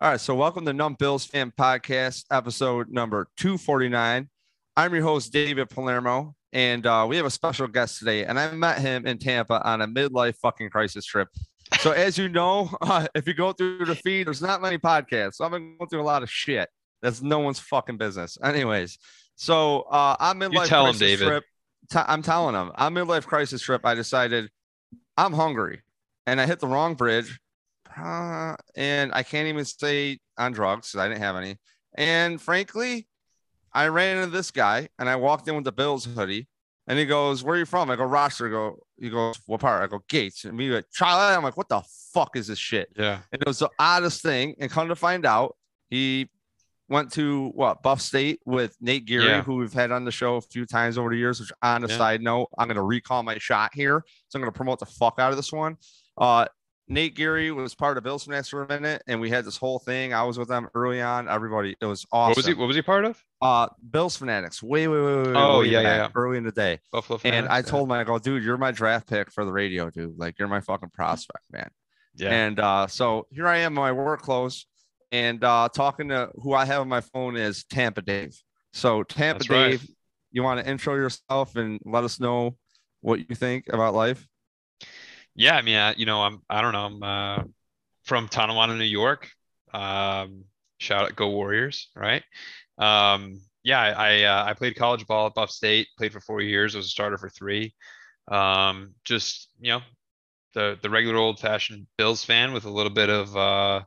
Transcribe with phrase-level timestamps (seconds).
[0.00, 4.28] All right, so welcome to Numb Bills Fan Podcast, episode number 249.
[4.76, 8.24] I'm your host, David Palermo, and uh, we have a special guest today.
[8.24, 11.26] And I met him in Tampa on a midlife fucking crisis trip.
[11.80, 15.34] So, as you know, uh, if you go through the feed, there's not many podcasts.
[15.34, 16.68] So I've been going through a lot of shit.
[17.02, 18.38] That's no one's fucking business.
[18.40, 18.98] Anyways,
[19.34, 21.26] so uh, I'm in You life tell him, crisis David.
[21.26, 21.44] trip.
[21.90, 23.80] T- I'm telling him I'm in life crisis trip.
[23.84, 24.48] I decided
[25.16, 25.80] I'm hungry,
[26.24, 27.40] and I hit the wrong bridge,
[27.98, 31.58] uh, and I can't even say on drugs because I didn't have any.
[31.96, 33.08] And frankly,
[33.72, 36.48] I ran into this guy, and I walked in with the Bills hoodie,
[36.86, 39.60] and he goes, "Where are you from?" I go, "Rochester." I go, he goes, "What
[39.60, 41.34] part?" I go, "Gates." And me like, Charlie.
[41.34, 41.82] I'm like, "What the
[42.12, 43.20] fuck is this shit?" Yeah.
[43.32, 44.54] And it was the oddest thing.
[44.58, 45.56] And come to find out,
[45.90, 46.28] he
[46.88, 49.42] went to what Buff State with Nate Geary, Yeah.
[49.42, 51.38] who we've had on the show a few times over the years.
[51.40, 51.98] Which, on a Yeah.
[51.98, 54.86] side note, I'm going to recall my shot here, so I'm going to promote the
[54.86, 55.76] fuck out of this one.
[56.16, 56.46] Uh,
[56.88, 59.78] Nate Geary was part of Bills Fanatics for a minute, and we had this whole
[59.78, 60.14] thing.
[60.14, 61.28] I was with them early on.
[61.28, 62.30] Everybody, it was awesome.
[62.30, 62.54] What was he?
[62.54, 63.22] What was he part of?
[63.42, 66.78] Uh, Bills Fanatics, way, way, way, way, Oh, way yeah, yeah, early in the day.
[66.90, 67.18] Buffalo.
[67.18, 69.90] Fanatics, And I told him, I go, dude, you're my draft pick for the radio,
[69.90, 70.18] dude.
[70.18, 71.70] Like, you're my fucking prospect, man.
[72.16, 72.30] Yeah.
[72.30, 74.66] And uh, so here I am in my work clothes
[75.12, 78.36] and uh, talking to who I have on my phone is Tampa Dave.
[78.72, 79.70] So Tampa That's right.
[79.72, 79.88] Dave,
[80.32, 82.56] you want to intro yourself and let us know
[83.00, 84.26] what you think about life?
[85.38, 85.56] Yeah.
[85.56, 86.42] I mean, I, you know, I'm.
[86.50, 86.86] I don't know.
[86.86, 87.44] I'm uh,
[88.04, 89.28] from Tonawanda, New York.
[89.72, 90.44] Um,
[90.78, 91.88] shout out, go Warriors!
[91.96, 92.22] Right.
[92.78, 93.80] Um, yeah.
[93.80, 95.88] I I, uh, I played college ball at Buff State.
[95.96, 96.74] Played for four years.
[96.74, 97.74] Was a starter for three.
[98.30, 99.80] Um, just you know,
[100.54, 103.82] the the regular old fashioned Bills fan with a little bit of uh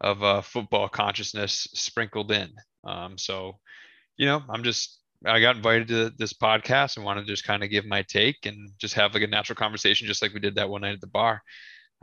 [0.00, 2.50] of uh football consciousness sprinkled in.
[2.84, 3.58] Um, so
[4.16, 7.62] you know, I'm just I got invited to this podcast and wanted to just kind
[7.62, 10.56] of give my take and just have like a natural conversation, just like we did
[10.56, 11.42] that one night at the bar.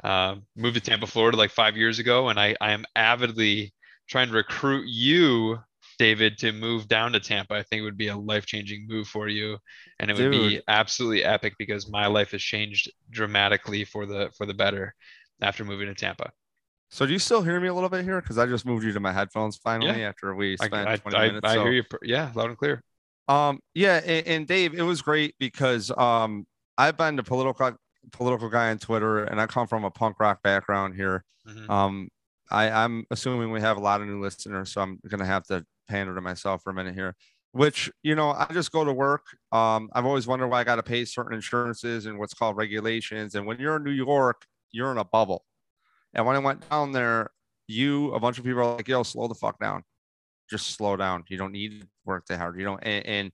[0.03, 3.73] Um, moved to Tampa, Florida, like five years ago, and I I am avidly
[4.09, 5.59] trying to recruit you,
[5.99, 7.53] David, to move down to Tampa.
[7.55, 9.57] I think it would be a life changing move for you,
[9.99, 14.45] and it would be absolutely epic because my life has changed dramatically for the for
[14.45, 14.95] the better
[15.41, 16.31] after moving to Tampa.
[16.89, 18.19] So do you still hear me a little bit here?
[18.19, 20.09] Because I just moved you to my headphones finally Yeah.
[20.09, 21.47] after we I, spent I, 20 I, minutes.
[21.47, 21.83] I so- hear you.
[22.03, 22.83] Yeah, loud and clear.
[23.31, 26.45] Um, yeah, and, and Dave, it was great because um,
[26.77, 27.77] I've been a political
[28.11, 31.23] political guy on Twitter, and I come from a punk rock background here.
[31.47, 31.69] Mhm.
[31.69, 32.09] Um,
[32.49, 35.65] I, I'm assuming we have a lot of new listeners, so I'm gonna have to
[35.87, 37.15] pander to myself for a minute here.
[37.53, 39.25] Which you know, I just go to work.
[39.51, 43.35] Um, I've always wondered why I got to pay certain insurances and what's called regulations.
[43.35, 45.45] And when you're in New York, you're in a bubble.
[46.13, 47.31] And when I went down there,
[47.67, 49.83] you a bunch of people are like, "Yo, slow the fuck down.
[50.51, 51.23] Just slow down.
[51.29, 52.59] You don't need to work that hard.
[52.59, 53.31] You don't." And, and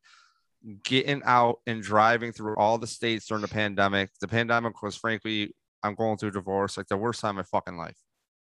[0.83, 4.09] getting out and driving through all the states during the pandemic.
[4.19, 7.77] The pandemic was frankly, I'm going through divorce, like the worst time of my fucking
[7.77, 7.97] life.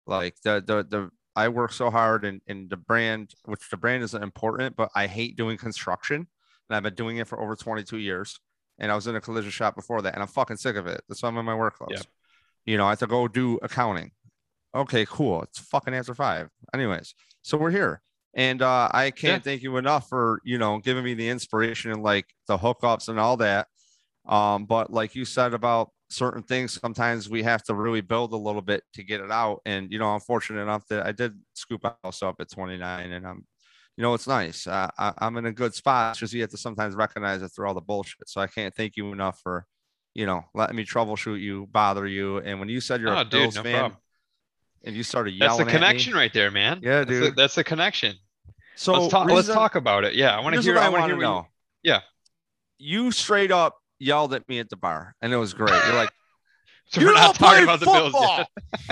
[0.07, 4.03] Like the the the I work so hard and and the brand, which the brand
[4.03, 6.27] isn't important, but I hate doing construction.
[6.69, 8.39] And I've been doing it for over 22 years.
[8.79, 11.03] And I was in a collision shop before that, and I'm fucking sick of it.
[11.09, 11.91] That's why I'm in my work clothes.
[11.95, 12.03] Yeah.
[12.65, 14.13] You know, I have to go do accounting.
[14.75, 15.43] Okay, cool.
[15.43, 16.51] It's fucking after five.
[16.75, 18.03] Anyways, so we're here.
[18.39, 22.03] And uh, I can't thank you enough for you know giving me the inspiration and
[22.05, 23.67] like the hookups and all that.
[24.27, 28.37] Um, but like you said about certain things, sometimes we have to really build a
[28.37, 29.61] little bit to get it out.
[29.67, 33.27] And you know, I'm fortunate enough that I did scoop house up at 29, and
[33.27, 33.45] I'm,
[33.97, 34.69] you know, it's nice.
[34.69, 36.13] Uh, I, I'm in a good spot.
[36.13, 38.29] It's just you have to sometimes recognize it through all the bullshit.
[38.29, 39.67] So I can't thank you enough for,
[40.15, 42.39] you know, letting me troubleshoot you, bother you.
[42.39, 43.97] And when you said you're Oh, a dude, Bills no fan problem.
[44.85, 46.79] and you started yelling, That's the at me- connection right there, man.
[46.83, 47.37] Yeah, That's dude.
[47.37, 48.15] that's the connection.
[48.79, 49.29] So let's talk.
[49.29, 50.15] Let's talk about it.
[50.15, 50.75] Yeah, I want to hear.
[50.75, 51.47] what I want to know.
[51.83, 52.01] you- yeah.
[52.79, 55.73] You straight up yelled at me at the bar, and it was great.
[55.87, 56.11] You're like,
[56.91, 58.47] So You we're don't talking about the Bills football!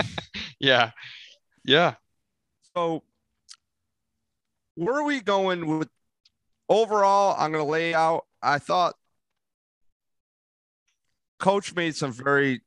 [0.59, 0.91] yeah.
[1.63, 1.95] Yeah.
[2.75, 3.03] so
[4.75, 5.89] where are we going with
[6.69, 7.35] overall?
[7.39, 8.25] I'm going to lay out.
[8.43, 8.93] I thought
[11.39, 12.61] coach made some very,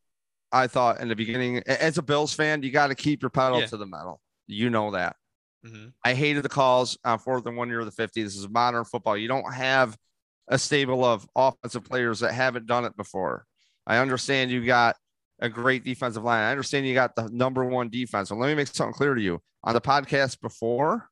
[0.53, 3.61] I thought in the beginning, as a Bills fan, you got to keep your pedal
[3.61, 3.67] Yeah.
[3.67, 4.21] to the metal.
[4.47, 5.17] You know that.
[5.65, 5.93] Mhm.
[6.05, 8.23] I hated the calls on fourth and one year of the 50.
[8.23, 9.17] This is modern football.
[9.17, 9.97] You don't have
[10.49, 13.45] a stable of offensive players that haven't done it before.
[13.87, 14.97] I understand you got
[15.39, 16.43] a great defensive line.
[16.43, 18.29] I understand you got the number one defense.
[18.31, 19.41] So let me make something clear to you.
[19.65, 21.09] On the podcast before,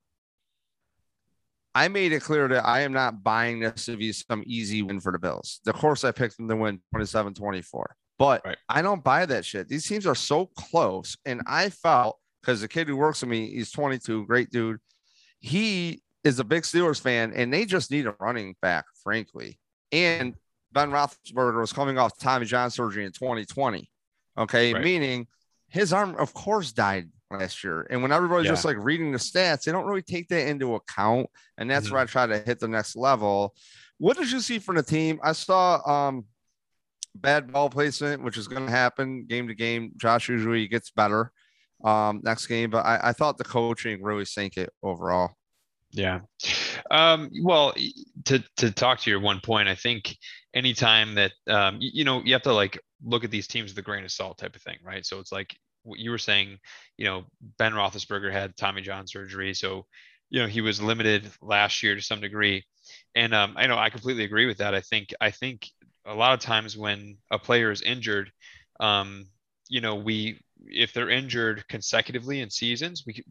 [1.74, 5.00] I made it clear that I am not buying this to be some easy win
[5.00, 5.60] for the Bills.
[5.66, 8.58] Of course, I picked them to win 27 24, but Right.
[8.68, 9.68] I don't buy that shit.
[9.68, 11.16] These teams are so close.
[11.24, 14.78] And I felt because the kid who works with me, he's 22, great dude.
[15.40, 19.58] He is a big Steelers fan, and they just need a running back, frankly.
[19.92, 20.34] And
[20.72, 23.90] Ben Roethlisberger was coming off Tommy John surgery in 2020.
[24.36, 24.84] Okay, Right.
[24.84, 25.26] meaning
[25.68, 27.86] his arm, of course, died last year.
[27.90, 28.52] And when everybody's Yeah.
[28.52, 31.28] just like reading the stats, they don't really take that into account.
[31.56, 31.92] And that's Mhm.
[31.92, 33.54] where I try to hit the next level.
[33.98, 35.18] What did you see from the team?
[35.22, 36.26] I saw um
[37.14, 39.92] bad ball placement, which is going to happen game to game.
[39.96, 41.32] Josh usually gets better
[41.84, 45.32] um next game, but I, I thought the coaching really sank it overall.
[45.90, 46.20] Yeah.
[46.90, 47.74] Um, well,
[48.26, 50.16] to to talk to your one point, I think
[50.54, 53.78] anytime that um, y- you know, you have to like look at these teams with
[53.78, 55.04] a grain of salt type of thing, right?
[55.04, 56.58] So it's like what you were saying,
[56.96, 57.24] you know,
[57.58, 59.86] Ben Roethlisberger had Tommy John surgery, so
[60.30, 62.64] you know he was limited last year to some degree,
[63.14, 64.74] and um, I know I completely agree with that.
[64.74, 65.68] I think I think
[66.06, 68.30] a lot of times when a player is injured,
[68.80, 69.26] um,
[69.68, 73.24] you know, we if they're injured consecutively in seasons, we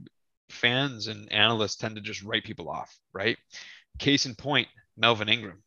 [0.50, 3.38] fans and analysts tend to just write people off, right?
[4.00, 5.63] Case in point, Melvin Ingram.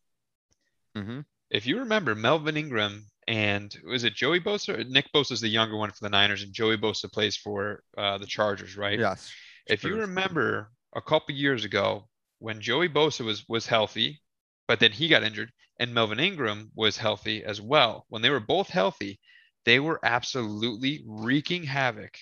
[0.97, 1.21] Mm-hmm.
[1.51, 4.89] If you remember, Melvin Ingram and was it Joey Bosa?
[4.89, 8.19] Nick Bosa is the younger one for the Niners, and Joey Bosa plays for uh,
[8.19, 8.99] the Chargers, right?
[8.99, 9.31] Yes.
[9.67, 12.09] If you remember a couple years ago
[12.41, 14.21] when Joey Bosa was was healthy,
[14.67, 18.05] but then he got injured, and Melvin Ingram was healthy as well.
[18.09, 19.21] When they were both healthy,
[19.65, 22.17] they were absolutely wreaking havoc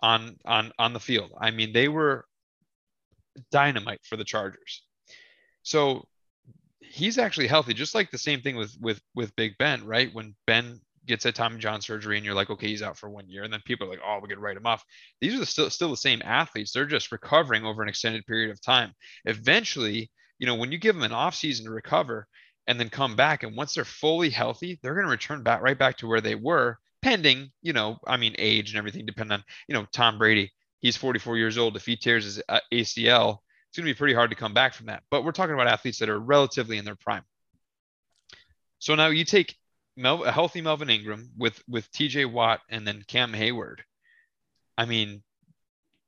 [0.00, 1.32] on on on the field.
[1.40, 2.26] I mean, they were
[3.50, 4.82] dynamite for the Chargers.
[5.62, 6.06] So
[6.80, 10.12] he's actually healthy, just like the same thing with with with Big Ben, right?
[10.12, 13.28] When Ben gets a Tommy John surgery and you're like, okay, he's out for one
[13.28, 14.84] year, and then people are like, oh, we could write him off.
[15.20, 16.72] These are the still still the same athletes.
[16.72, 18.92] They're just recovering over an extended period of time.
[19.24, 22.26] Eventually, you know, when you give them an off season to recover
[22.66, 25.78] and then come back, and once they're fully healthy, they're going to return back right
[25.78, 29.44] back to where they were, pending, you know, I mean, age and everything, depending on,
[29.68, 30.52] you know, Tom Brady.
[30.80, 31.76] He's 44 years old.
[31.76, 33.38] If he tears his uh, ACL,
[33.68, 35.02] it's going to be pretty hard to come back from that.
[35.10, 37.24] But we're talking about athletes that are relatively in their prime.
[38.78, 39.56] So now you take
[39.96, 43.78] Mel, a healthy Melvin Ingram with with TJ Watt and then Cam Heyward.
[44.76, 45.22] I mean,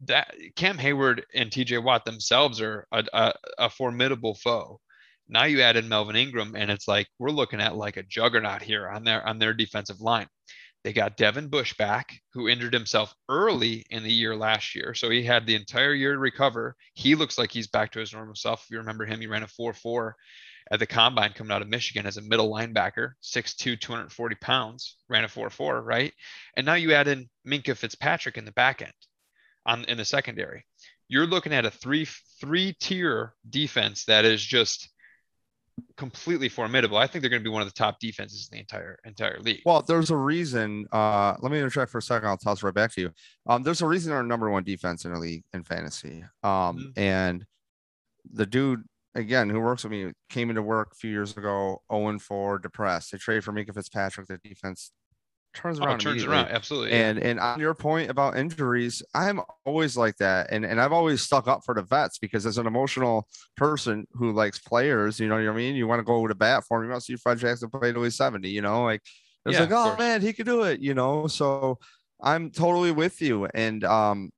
[0.03, 4.81] that Cam Heyward and TJ Watt themselves are a, a, a formidable foe.
[5.29, 8.63] Now you add in Melvin Ingram, and it's like we're looking at like a juggernaut
[8.63, 10.29] here on their on their defensive line.
[10.85, 14.95] They got Devin Bush back, who injured himself early in the year last year.
[14.95, 16.77] So he had the entire year to recover.
[16.95, 18.63] He looks like he's back to his normal self.
[18.63, 20.15] If you remember him, he ran a 4 4
[20.71, 25.25] at the combine coming out of Michigan as a middle linebacker, 6'2, 240 pounds, ran
[25.25, 26.13] a 4 4, right?
[26.57, 28.93] And now you add in Minkah Fitzpatrick in the back end
[29.65, 30.65] on in the secondary.
[31.09, 32.07] You're looking at a three
[32.41, 34.89] three tier defense that is just
[35.97, 36.97] completely formidable.
[36.97, 39.39] I think they're going to be one of the top defenses in the entire entire
[39.41, 39.63] league.
[39.65, 40.87] Well, there's a reason.
[40.93, 42.29] Uh, let me interject for a second.
[42.29, 43.11] I'll toss right back to you.
[43.47, 46.25] Um, there's a reason they're number one defense in the league in fantasy.
[46.43, 46.93] Um, Mhm.
[46.99, 47.47] and
[48.31, 48.83] the dude
[49.15, 52.59] again who works with me came into work a few years ago, 0 and 4,
[52.59, 53.13] depressed.
[53.13, 54.27] They traded for Minkah Fitzpatrick.
[54.29, 54.93] The defense
[55.57, 56.01] turns oh, around.
[56.01, 56.93] it turns around absolutely.
[56.93, 60.49] And and on your point about injuries, I'm always like that.
[60.51, 63.27] And and I've always stuck up for the vets because as an emotional
[63.57, 65.75] person who likes players, you know what I mean?
[65.75, 66.85] You want to go to bat for him.
[66.85, 69.03] You want to see Fred Jackson play till he's 70, you know, like
[69.45, 71.27] it's Yeah, like, oh man, he could do it, you know.
[71.27, 71.79] So
[72.21, 73.47] I'm totally with you.
[73.55, 74.31] And um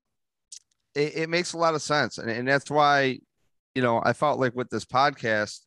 [0.94, 2.18] it, it makes a lot of sense.
[2.18, 3.18] And, and that's why,
[3.74, 5.60] you know, I felt like with this podcast,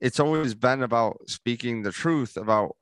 [0.00, 2.76] it's always been about speaking the truth about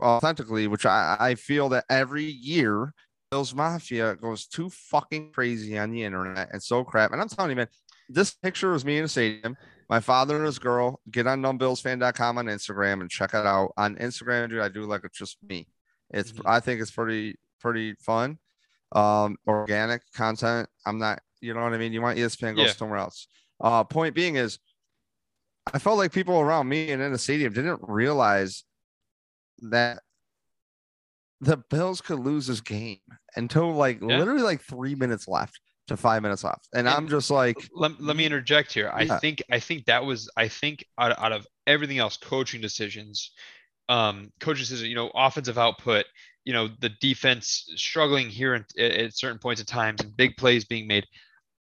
[0.00, 2.92] authentically, which I, I feel that every year
[3.30, 7.12] Bills Mafia goes too fucking crazy on the internet and so crap.
[7.12, 7.68] And I'm telling you, man,
[8.08, 9.56] this picture was me in a stadium.
[9.88, 13.72] My father and his girl get on numbbillsfan.com on Instagram and check it out.
[13.76, 15.66] On Instagram, dude, I do like it's just me.
[16.10, 16.42] It's Mhm.
[16.44, 18.38] I think it's pretty pretty fun.
[18.92, 20.68] Um, organic content.
[20.86, 21.92] I'm not, you know what I mean?
[21.92, 22.72] You want ESPN, go Yeah.
[22.72, 23.28] somewhere else.
[23.60, 24.58] Uh, point being is
[25.72, 28.64] I felt like people around me and in the stadium didn't realize
[29.62, 30.02] that
[31.40, 32.98] the Bills could lose this game
[33.36, 34.18] until like Yeah.
[34.18, 36.68] literally like three minutes left to five minutes left.
[36.74, 38.90] And, And- I'm just like, let, let me interject here.
[38.92, 39.18] I Yeah.
[39.18, 43.32] think I think that was I think out, out of everything else, coaching decisions,
[43.88, 46.04] um, coaching decisions, you know, offensive output,
[46.44, 50.64] you know, the defense struggling here at, at certain points of times and big plays
[50.64, 51.06] being made.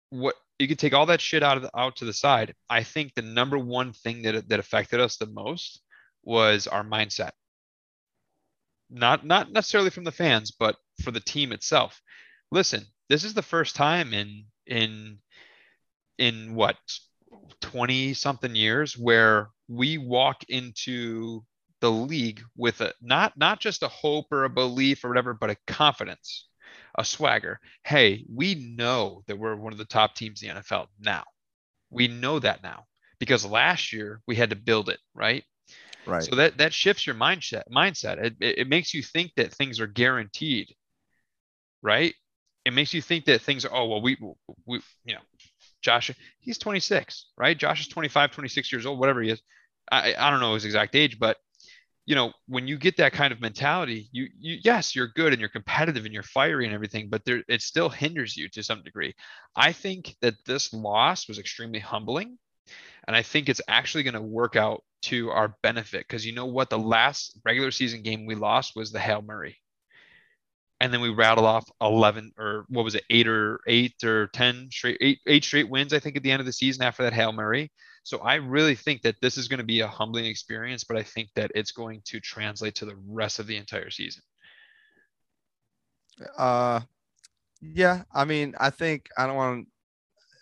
[0.09, 2.53] What you could take all that shit out of the, out to the side.
[2.69, 5.81] I think the number one thing that that affected us the most
[6.23, 7.31] was our mindset.
[8.93, 11.99] Not not necessarily from the fans, but for the team itself.
[12.51, 15.17] Listen, this is the first time in in
[16.19, 16.77] in what
[17.61, 21.43] 20 something years where we walk into
[21.81, 25.49] the league with a not not just a hope or a belief or whatever but
[25.49, 26.47] a confidence
[26.95, 27.59] a swagger.
[27.83, 31.23] Hey we know that we're one of the top teams in the NFL now.
[31.89, 32.85] We know that now
[33.19, 35.43] because last year we had to build it right
[36.05, 36.23] right.
[36.23, 39.79] so that that shifts your mindset mindset it, it, it makes you think that things
[39.79, 40.73] are guaranteed
[41.81, 42.13] right
[42.65, 44.17] it makes you think that things are, oh, well, we,
[44.65, 45.21] we, you know,
[45.81, 47.57] Josh, he's 26, right?
[47.57, 49.41] Josh is 25, 26 years old, whatever he is.
[49.91, 51.37] I, I don't know his exact age, but
[52.05, 55.39] you know, when you get that kind of mentality, you, you, yes, you're good and
[55.39, 58.83] you're competitive and you're fiery and everything, but there, it still hinders you to some
[58.83, 59.13] degree.
[59.55, 62.37] I think that this loss was extremely humbling.
[63.07, 66.45] And I think it's actually going to work out to our benefit because you know
[66.45, 66.69] what?
[66.69, 69.57] The last regular season game we lost was the Hail Mary
[70.83, 73.05] and then we rattle off 11 or what was it?
[73.09, 76.41] Eight or eight or 10 straight eight, eight straight wins i think at the end
[76.41, 77.71] of the season after that hail mary.
[78.03, 81.03] So i really think that this is going to be a humbling experience but i
[81.03, 84.23] think that it's going to translate to the rest of the entire season.
[86.37, 86.81] Uh
[87.61, 89.65] yeah i mean i think i don't want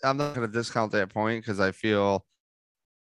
[0.02, 2.26] to, i'm not going to discount that point because i feel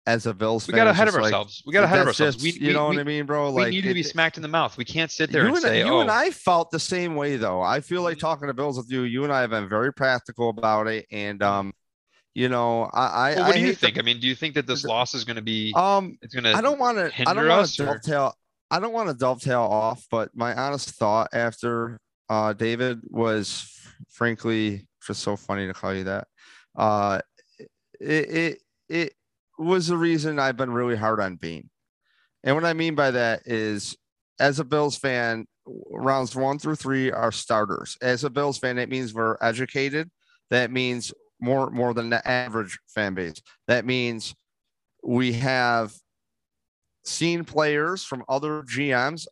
[0.07, 1.61] as a Bills we fan, got ahead of like, ourselves.
[1.65, 2.37] We got ahead of ourselves.
[2.37, 3.49] Just, we, you know we, what I mean, bro?
[3.51, 4.77] Like, like we need it, to be smacked in the mouth.
[4.77, 7.15] We can't sit there you and, and say, you "Oh." and I felt the same
[7.15, 7.61] way, though.
[7.61, 9.03] I feel like talking to Bills with you.
[9.03, 11.73] You and I have been very practical about it, and um,
[12.33, 13.05] you know, I.
[13.31, 13.95] I well, what I do you think?
[13.95, 15.73] the- I mean, do you think that this loss is going to be?
[15.75, 16.55] um, It's going to.
[16.55, 17.11] I don't want to.
[17.27, 18.33] I don't want to dovetail.
[18.71, 23.69] I don't want to dovetail off, but my honest thought after uh David was,
[24.09, 26.27] frankly, just so funny to call you that.
[26.75, 27.19] Uh,
[27.99, 29.13] it it it
[29.61, 31.69] was the reason I've been really hard on Beane,
[32.43, 33.95] and what I mean by that is,
[34.39, 35.45] as a Bills fan,
[35.91, 37.97] rounds one through three are starters.
[38.01, 40.09] As a Bills fan, it means we're educated.
[40.49, 43.41] That means more more than the average fan base.
[43.67, 44.35] That means
[45.03, 45.93] we have
[47.03, 49.27] seen players from other GMs.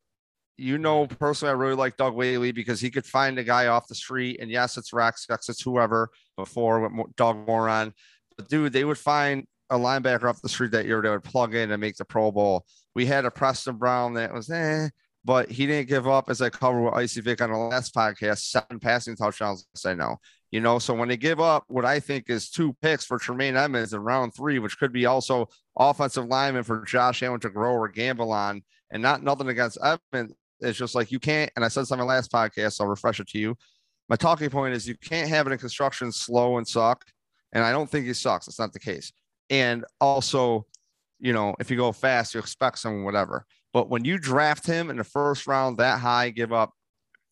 [0.58, 3.88] You know, personally, I really like Doug Whaley because he could find a guy off
[3.88, 7.94] the street, and yes, it's Rex, it's whoever before with Doug Marrone.
[8.36, 11.56] But dude, they would find a linebacker off the street that year that would plug
[11.56, 12.66] in and make the Pro Bowl.
[12.96, 14.90] We had a Preston Brown that was eh,
[15.24, 18.40] but he didn't give up as I covered with Icey Vick on the last podcast,
[18.40, 19.68] seven passing touchdowns.
[19.86, 20.18] I know.
[20.52, 23.56] You know, so when they give up what I think is two picks for Tremaine
[23.56, 25.48] Edmunds in round three, which could be also
[25.78, 30.34] offensive lineman for Josh Allen to grow or gamble on, and not nothing against Edmunds.
[30.62, 32.90] It's just like you can't, and I said this on my last podcast, so I'll
[32.90, 33.56] refresh it to you.
[34.10, 37.06] My talking point is you can't have it in construction slow and suck.
[37.54, 38.48] And I don't think he sucks.
[38.48, 39.12] It's not the case.
[39.50, 40.66] And also,
[41.20, 43.46] you know, if you go fast, you expect some whatever.
[43.74, 46.74] But when you draft him in the first round that high, give up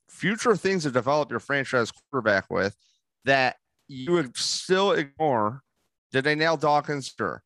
[0.09, 2.75] future things to develop your franchise quarterback with
[3.25, 3.57] that
[3.87, 5.61] you would still ignore.
[6.11, 7.13] Did they nail Dawkins?
[7.15, 7.43] Sure.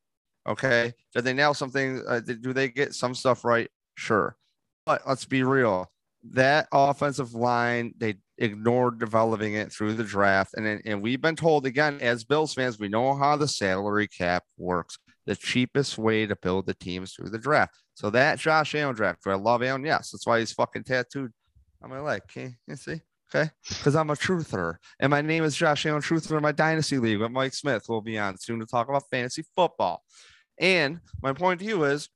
[0.47, 0.93] Okay.
[1.13, 2.01] Did they nail something?
[2.07, 3.69] Uh, did, do they get some stuff right?
[3.95, 4.35] Sure.
[4.85, 5.90] But let's be real.
[6.23, 10.53] That offensive line, they ignored developing it through the draft.
[10.55, 14.43] And, and we've been told again, as Bills fans, we know how the salary cap
[14.57, 14.97] works.
[15.25, 17.75] The cheapest way to build the teams through the draft.
[17.93, 19.85] So that Josh Allen draft, I love Allen?
[19.85, 20.11] Yes.
[20.11, 21.31] That's why he's fucking tattooed
[21.83, 22.21] on my leg.
[22.27, 23.01] Can you see?
[23.33, 23.49] Okay.
[23.67, 24.75] Because I'm a truther.
[24.99, 27.85] And my name is Josh Allen Truther in my Dynasty League with Mike Smith.
[27.87, 30.03] We'll be on soon to talk about fantasy football.
[30.59, 32.09] And my point to you is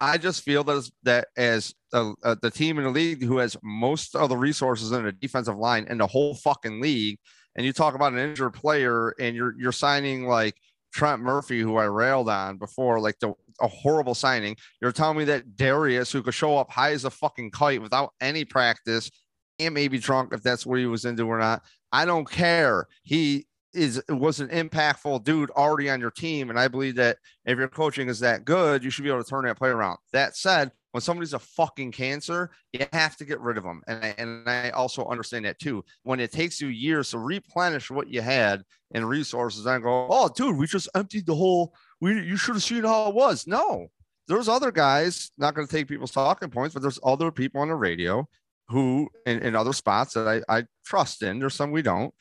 [0.00, 3.38] I just feel that as, that as the, uh, the team in the league who
[3.38, 7.18] has most of the resources in the defensive line in the whole fucking league,
[7.56, 10.56] and you talk about an injured player and you're you're signing like
[10.94, 14.56] Trent Murphy, who I railed on before, like the a horrible signing.
[14.80, 18.14] You're telling me that Dareus, who could show up high as a fucking kite without
[18.20, 19.10] any practice
[19.58, 21.62] and maybe drunk if that's what he was into or not.
[21.92, 22.86] I don't care.
[23.02, 26.50] He is it was an impactful dude already on your team.
[26.50, 29.28] And I believe that if your coaching is that good, you should be able to
[29.28, 29.98] turn that play around.
[30.12, 33.82] That said, when somebody's a fucking cancer, you have to get rid of them.
[33.86, 35.84] And I, and I also understand that too.
[36.02, 38.62] When it takes you years to replenish what you had
[38.92, 41.74] and resources, and go, oh, dude, we just emptied the whole.
[42.00, 43.46] We you should have seen how it was.
[43.46, 43.86] No,
[44.26, 45.30] there's other guys.
[45.38, 48.28] Not going to take people's talking points, but there's other people on the radio
[48.68, 51.38] who in, in other spots that I, I trust in.
[51.38, 52.12] There's some we don't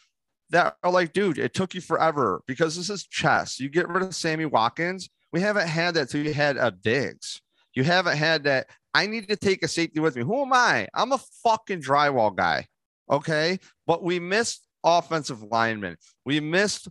[0.52, 3.60] that are like, dude, it took you forever because this is chess.
[3.60, 5.10] You get rid of Sammy Watkins.
[5.32, 7.42] We haven't had that till you had a Diggs.
[7.76, 8.68] You haven't had that.
[8.94, 10.24] I need to take a safety with me.
[10.24, 10.88] Who am I?
[10.94, 12.66] I'm a fucking drywall guy.
[13.10, 13.60] Okay.
[13.86, 15.98] But we missed offensive linemen.
[16.26, 16.88] We missed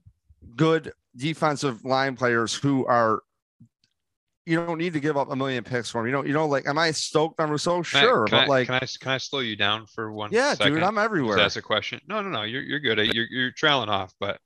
[0.54, 3.22] good defensive line players who are
[4.48, 6.06] you don't need to give up a million picks for them.
[6.06, 7.80] You know, you know, like am I stoked on Rousseau?
[7.80, 10.30] I- Sure, can but I, like can I can I slow you down for one?
[10.32, 10.74] yeah, second?
[10.74, 11.36] dude, I'm everywhere.
[11.36, 12.00] That's a question.
[12.08, 12.42] No, no, no.
[12.42, 12.98] You're you're good.
[12.98, 14.38] You're you're trailing off, but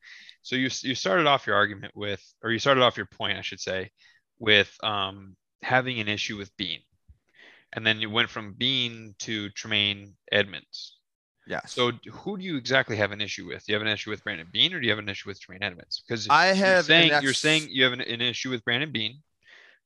[0.42, 3.42] so you you started off your argument with, or you started off your point, I
[3.42, 3.90] should say,
[4.38, 6.82] with um having an issue with Beane,
[7.72, 10.98] and then you went from Beane to Tremaine Edmunds.
[11.46, 11.60] Yeah.
[11.66, 13.64] So who do you exactly have an issue with?
[13.66, 15.40] Do you have an issue with Brandon Beane, or do you have an issue with
[15.40, 16.02] Tremaine Edmunds?
[16.06, 18.92] Because I you're have an saying you're saying you have an, an issue with Brandon
[18.92, 19.18] Beane,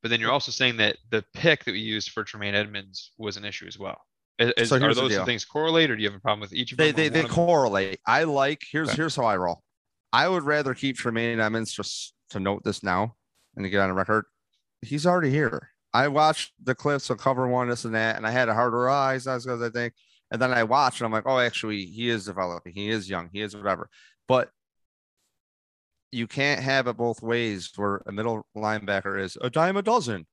[0.07, 3.37] but then you're also saying that the pick that we used for Tremaine Edmunds was
[3.37, 4.01] an issue as well.
[4.39, 6.71] Is, So are those two things correlate, or do you have a problem with each
[6.71, 6.95] of them?
[6.95, 7.99] they, they correlate.
[8.07, 8.99] I like here's Okay.
[8.99, 9.65] here's how I roll.
[10.13, 13.17] I would rather keep Tremaine Edmunds just to note this now
[13.57, 14.27] and to get on the record.
[14.81, 15.71] He's already here.
[15.93, 18.89] I watched the clips of cover one, this and that, and I had a harder
[18.89, 19.15] eye.
[19.15, 19.95] He's not as good as I think.
[20.31, 22.75] And then I watched and I'm like, oh, actually, he is developing.
[22.75, 23.29] He is young.
[23.33, 23.91] He is whatever.
[24.29, 24.51] But
[26.13, 30.27] you can't have it both ways where a middle linebacker is a dime a dozen.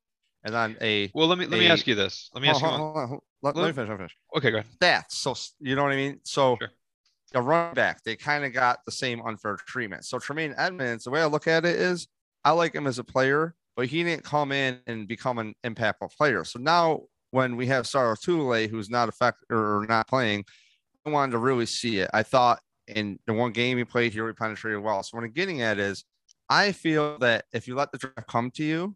[0.44, 2.30] And then a Well, let me let me ask you this.
[2.34, 2.68] Let me ask you.
[2.68, 3.22] Hold on, hold hold.
[3.42, 3.90] Let, let me finish.
[3.90, 4.72] Let me finish Okay, go ahead.
[4.80, 5.12] stats.
[5.12, 6.20] So you know what I mean?
[6.24, 6.70] So Sure.
[7.36, 10.06] a running back, they kind of got the same unfair treatment.
[10.06, 12.08] So Tremaine Edmunds, the way I look at it is
[12.44, 16.16] I like him as a player, but he didn't come in and become an impactful
[16.18, 16.44] player.
[16.44, 20.46] So now when we have Sarah Tule, who's not affected or not playing,
[21.06, 22.10] I wanted to really see it.
[22.14, 25.04] I thought in the one game he played here, he penetrated well.
[25.04, 26.04] So what I'm getting at is
[26.50, 28.96] I feel that if you let the draft come to you,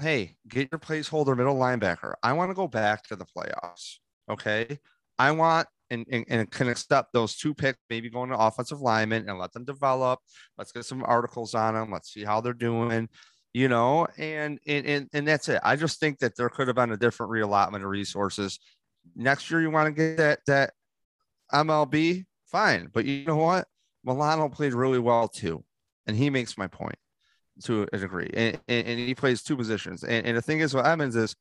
[0.00, 2.14] hey, get your placeholder middle linebacker.
[2.22, 3.96] I want to go back to the playoffs.
[4.30, 4.78] Okay.
[5.18, 9.28] I want and, and, and can accept those two picks, maybe going to offensive lineman
[9.28, 10.20] and let them develop.
[10.56, 11.90] Let's get some articles on them.
[11.90, 13.08] Let's see how they're doing,
[13.54, 15.60] you know, and and and, and that's it.
[15.64, 18.58] I just think that there could have been a different reallotment of resources.
[19.16, 20.72] Next year, you want to get that that
[21.52, 22.88] MLB, fine.
[22.92, 23.66] But you know what?
[24.04, 25.64] Milano played really well too.
[26.06, 26.96] And he makes my point
[27.64, 28.30] to a degree.
[28.34, 30.04] And, and, and he plays two positions.
[30.04, 31.34] And, and the thing is, what Evans is,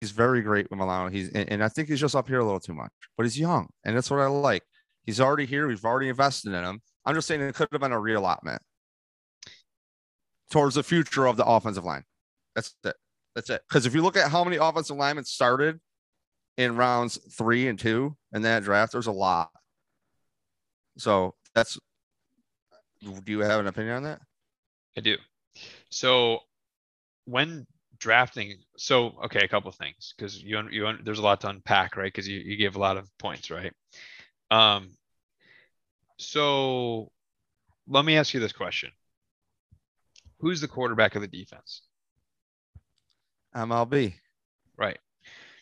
[0.00, 1.10] he's very great with Milano.
[1.10, 3.68] He's and, I think he's just up here a little too much, but he's young,
[3.84, 4.62] and that's what I like.
[5.04, 5.68] He's already here.
[5.68, 6.80] We've already invested in him.
[7.04, 8.58] I'm just saying it could have been a reallotment
[10.50, 12.04] towards the future of the offensive line.
[12.54, 12.96] That's it.
[13.34, 13.62] That's it.
[13.68, 15.80] Because if you look at how many offensive linemen started
[16.56, 19.50] in rounds three and two in that draft, there's a lot.
[20.98, 21.78] So that's.
[23.02, 24.20] Do you have an opinion on that?
[24.96, 25.16] I do.
[25.88, 26.40] So
[27.24, 27.66] when
[27.98, 31.96] drafting, so okay, a couple of things because you you there's a lot to unpack,
[31.96, 32.12] right?
[32.12, 33.72] Because you you gave a lot of points, right?
[34.50, 34.90] Um.
[36.18, 37.10] So
[37.88, 38.90] let me ask you this question:
[40.40, 41.82] Who's the quarterback of the defense?
[43.54, 44.14] MLB.
[44.76, 44.98] Right.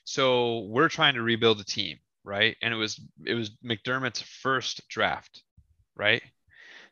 [0.08, 2.56] So we're trying to rebuild a team, right?
[2.62, 5.42] And it was it was McDermott's first draft,
[5.96, 6.22] right?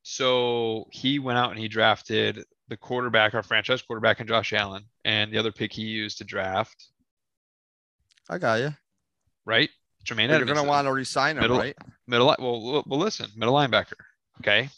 [0.02, 4.85] So he went out and he drafted the quarterback, our franchise quarterback, and Josh Allen,
[5.07, 6.88] and the other pick he used to draft,
[8.29, 8.74] I got you.
[9.46, 9.70] right?
[10.05, 11.76] Jermaine You're going to want to resign him, Middle- right?
[12.07, 13.94] middle well well listen middle linebacker
[14.40, 14.68] okay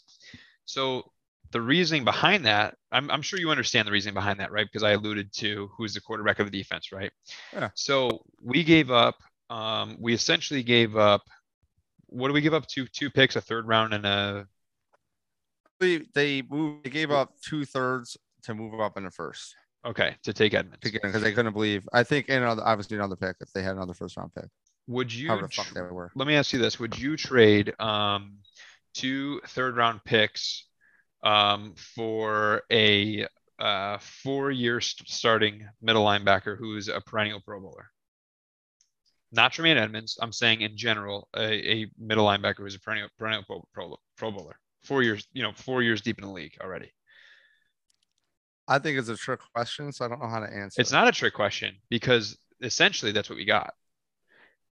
[0.65, 1.11] so
[1.51, 4.83] the reasoning behind that I'm, I'm sure you understand the reasoning behind that right because
[4.83, 7.11] i alluded to who's the quarterback of the defense right
[7.53, 7.69] Yeah.
[7.75, 9.15] so we gave up
[9.49, 11.21] um, we essentially gave up
[12.07, 14.47] what do we give up two two picks a third round and a
[15.79, 16.83] They they moved.
[16.85, 20.79] They gave up two thirds to move up in the first okay to take edmunds
[20.83, 21.87] because they couldn't believe.
[21.93, 24.45] I think another obviously another pick if they had another first round pick.
[24.87, 26.11] would you the fuck tr- they were.
[26.15, 28.37] let me ask you this would you trade um,
[28.93, 30.65] two third round picks
[31.23, 33.27] um, for a
[33.59, 37.91] uh, four year st- starting middle linebacker who's a perennial pro bowler
[39.31, 40.17] not Tremaine Edmunds.
[40.21, 44.31] I'm saying in general, a, a middle linebacker who's a perennial perennial pro, pro, pro
[44.31, 44.59] bowler.
[44.83, 46.91] Four years, you know, four years deep in the league already.
[48.67, 50.79] I think it's a trick question, so I don't know how to answer.
[50.79, 50.95] It's it.
[50.95, 53.73] not a trick question because essentially that's what we got.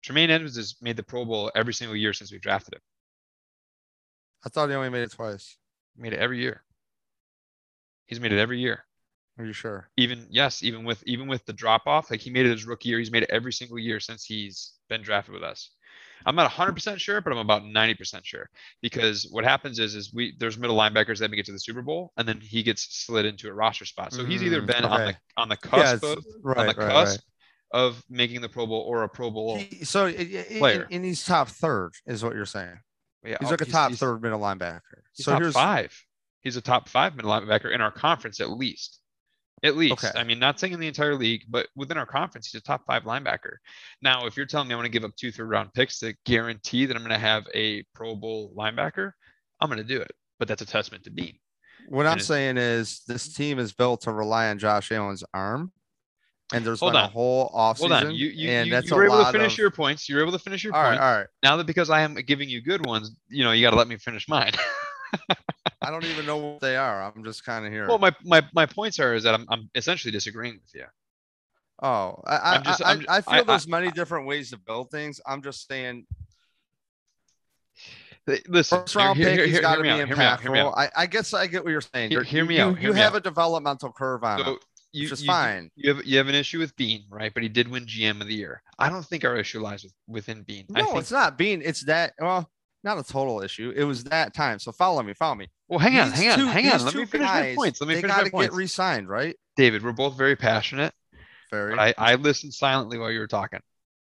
[0.04, 2.82] Tremaine Edmunds has made the Pro Bowl every single year since we drafted him.
[4.46, 5.58] I thought he only made it twice.
[5.98, 6.64] Made it every year.
[8.06, 8.86] He's made it every year.
[9.40, 9.90] Are you sure?
[9.98, 12.90] Even yes, even with even with the drop off, like he made it his rookie
[12.90, 13.00] year.
[13.00, 15.72] He's made it every single year since he's been drafted with us.
[16.26, 18.50] I'm not 100% sure, but I'm about 90% sure
[18.82, 21.84] because what happens is is we there's middle linebackers that make it to the Super
[21.84, 24.14] Bowl and then he gets slid into a roster spot.
[24.14, 26.74] So he's either Mm, been on the on the cusp it's- of right, on the
[26.82, 27.22] right, cusp
[27.72, 29.58] of making the Pro Bowl or a Pro Bowl.
[29.58, 30.88] He- so i- i- player.
[30.90, 32.80] in, in he's top third is what you're saying.
[33.24, 34.82] Yeah, He's oh, like a top he's- third middle linebacker.
[35.14, 36.04] He's so top here's five.
[36.42, 39.00] He's a top five middle linebacker in our conference at least.
[39.64, 39.94] At least.
[39.94, 40.12] Okay.
[40.18, 42.86] I mean, not saying in the entire league, but within our conference, he's a top
[42.86, 43.56] five linebacker.
[44.04, 46.14] Now, if you're telling me I'm going to give up two third round picks to
[46.26, 49.14] guarantee that I'm going to have a Pro Bowl linebacker,
[49.60, 50.12] I'm going to do it.
[50.38, 51.40] But that's a testament to Beane.
[51.90, 55.72] what and I'm saying is this team is built to rely on Josh Allen's arm,
[56.54, 57.78] and there's Hold been a whole offseason.
[57.80, 58.12] Hold on.
[58.16, 60.08] You you, and you, that's you were able to finish of- your points.
[60.08, 61.02] You were able to finish your All right, points.
[61.04, 61.28] all right.
[61.44, 63.88] Now that because I am giving you good ones, you know, you got to let
[63.88, 64.52] me finish mine.
[65.82, 67.04] I don't even know what they are.
[67.04, 67.88] I'm just kind of here.
[67.88, 70.86] well, my, my my points are is that I'm I'm essentially disagreeing with you.
[71.82, 74.90] Oh, I I'm just- I, I'm I feel I- there's many different ways to build
[74.92, 75.22] things.
[75.26, 76.06] I'm just saying
[78.50, 80.50] Listen, first round here- pick, here- he's got to be out, hear me out, me
[80.50, 80.58] impactful.
[80.60, 80.74] out.
[80.78, 82.10] I, I guess I get what you're saying.
[82.10, 83.18] Hear- You're- hear me you, out, You, hear you me have out.
[83.20, 84.60] a developmental curve on So.
[84.94, 85.70] You, which is you, fine.
[85.76, 87.34] You have you have an issue with Beane, right?
[87.34, 88.62] But he did win GM of the year.
[88.80, 90.66] I don't think our issue lies with within Beane.
[90.76, 91.62] I No, think, it's not Beane.
[91.64, 92.14] It's that.
[92.20, 92.50] Well,
[92.84, 93.74] not a total issue.
[93.76, 94.60] It was that time.
[94.60, 95.14] So follow me.
[95.14, 95.48] Follow me.
[95.68, 96.86] well, hang on, These hang on, two- hang on.
[96.86, 97.82] Let me finish my points.
[97.82, 98.50] Let me they finish gotta my points.
[98.52, 99.36] get re-signed, right?
[99.58, 100.94] David, we're both very passionate.
[101.52, 101.78] Very.
[101.78, 103.60] I, I listened silently while you were talking.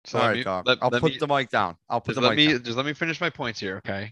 [0.05, 1.77] So All let me, let- I'll let put me- the mic down.
[1.89, 2.63] I'll put the let mic me down.
[2.63, 4.11] just let me finish my points here, okay?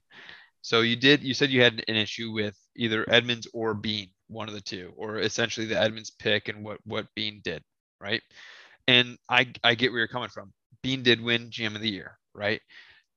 [0.62, 4.47] So you did you said you had an issue with either Edmunds or Beane, one
[4.47, 7.63] of the two, or essentially the Edmunds pick and what what Beane did,
[7.99, 8.21] right?
[8.87, 10.53] And I I get where you're coming from.
[10.81, 12.61] Beane did win GM of the year, right?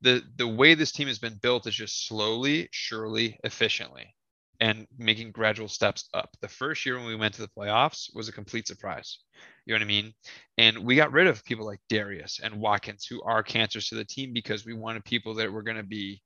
[0.02, 4.14] The the way this team has been built is just slowly, surely, efficiently,
[4.60, 6.30] and making gradual steps up.
[6.40, 9.18] The first year when we went to the playoffs was a complete surprise.
[9.66, 10.12] You know what I mean?
[10.58, 14.04] And we got rid of people like Dareus and Watkins, who are cancers to the
[14.04, 16.20] team because we wanted people that were going to be,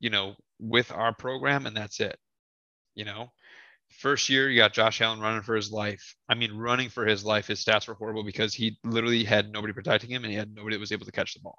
[0.00, 2.18] you know, with our program, and that's it.
[2.94, 3.30] You know,
[3.90, 6.14] first year you got Josh Allen running for his life.
[6.28, 7.46] I mean, running for his life.
[7.46, 10.76] His stats were horrible because he literally had nobody protecting him, and he had nobody
[10.76, 11.58] that was able to catch the ball.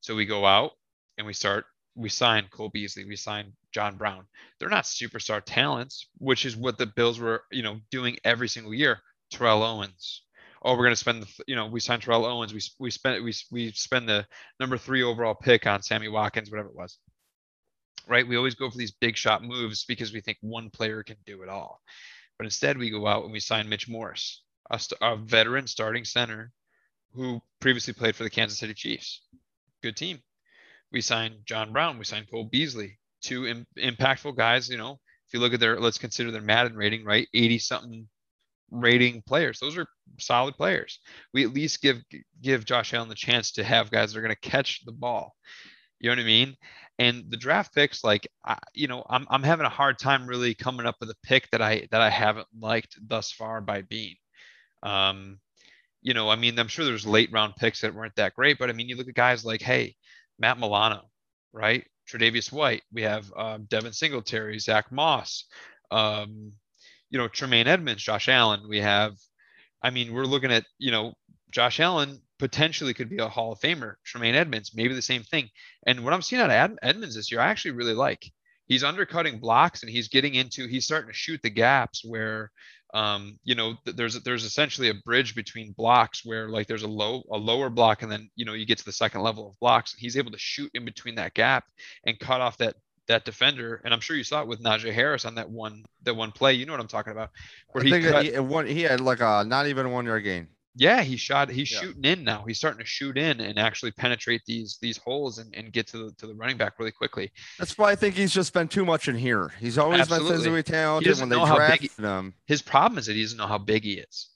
[0.00, 0.72] So we go out
[1.16, 1.64] and we start.
[1.94, 3.04] We sign Cole Beasley.
[3.04, 4.24] We sign John Brown.
[4.58, 8.72] They're not superstar talents, which is what the Bills were, you know, doing every single
[8.72, 9.00] year.
[9.30, 10.22] Terrell Owens,
[10.62, 12.54] oh, we're going to spend the, you know, we signed Terrell Owens.
[12.54, 14.26] We we spent we we spend the
[14.60, 16.98] number three overall pick on Sammy Watkins, whatever it was.
[18.06, 18.26] Right?
[18.26, 21.42] We always go for these big shot moves because we think one player can do
[21.42, 21.80] it all.
[22.38, 26.04] But instead, we go out and we sign Mitch Morse, a, st- a veteran starting
[26.04, 26.52] center
[27.12, 29.22] who previously played for the Kansas City Chiefs.
[29.82, 30.20] Good team.
[30.92, 31.98] We signed John Brown.
[31.98, 34.68] We signed Cole Beasley, two Im- impactful guys.
[34.68, 34.92] You know,
[35.26, 37.28] if you look at their, let's consider their Madden rating, right?
[37.34, 38.08] 80 something
[38.70, 39.58] rating players.
[39.58, 39.86] Those are
[40.18, 41.00] solid players.
[41.34, 42.02] We at least give
[42.40, 45.34] give Josh Allen the chance to have guys that are going to catch the ball.
[46.00, 46.56] You know what I mean?
[46.98, 50.54] And the draft picks, like I, you know, I'm I'm having a hard time really
[50.54, 54.16] coming up with a pick that I that I haven't liked thus far by being
[54.82, 55.40] Um,
[56.02, 58.70] you know, I mean, I'm sure there's late round picks that weren't that great, but
[58.70, 59.96] I mean, you look at guys like, hey,
[60.38, 61.10] Matt Milano,
[61.52, 61.86] right?
[62.08, 62.82] Tre'Davious White.
[62.92, 65.44] We have um, Devin Singletary, Zach Moss.
[65.90, 66.52] Um,
[67.10, 68.62] you know, Tremaine Edmunds, Josh Allen.
[68.68, 69.14] We have,
[69.82, 71.14] I mean, we're looking at, you know,
[71.50, 73.94] Josh Allen potentially could be a Hall of Famer.
[74.04, 75.48] Tremaine Edmunds, maybe the same thing.
[75.86, 78.30] And what I'm seeing out of Ed- Edmunds this year, I actually really like.
[78.66, 82.50] He's undercutting blocks and he's getting into, he's starting to shoot the gaps where,
[82.94, 86.88] um, you know, th- there's there's essentially a bridge between blocks where like there's a
[86.88, 89.58] low a lower block and then you know you get to the second level of
[89.60, 89.92] blocks.
[89.92, 91.64] And He's able to shoot in between that gap
[92.04, 92.76] and cut off that
[93.08, 93.80] that defender.
[93.84, 96.54] And I'm sure you saw it with Najee Harris on that one that one play.
[96.54, 97.30] You know what I'm talking about?
[97.72, 100.24] Where I he think cut, he, one, he had like a not even one yard
[100.24, 100.48] gain.
[100.80, 101.48] Yeah, he shot.
[101.50, 101.80] He's Yeah.
[101.80, 102.44] shooting in now.
[102.46, 105.98] He's starting to shoot in and actually penetrate these these holes and, and get to
[105.98, 107.32] the to the running back really quickly.
[107.58, 109.50] That's why I think he's just been too much in here.
[109.58, 110.28] He's always Absolutely.
[110.28, 111.18] been physically talented.
[111.18, 113.46] When they know how big drafted he- him, His problem is that he doesn't know
[113.48, 114.28] how big he is.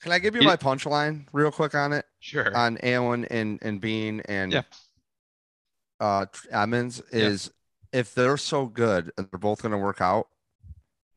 [0.00, 2.06] can I give you He- my punchline real quick on it?
[2.20, 2.56] Sure.
[2.56, 4.62] On Allen and and Beane and Yeah.
[5.98, 7.18] uh Emmons Yeah.
[7.26, 7.50] is
[7.92, 10.28] if they're so good and they're both going to work out,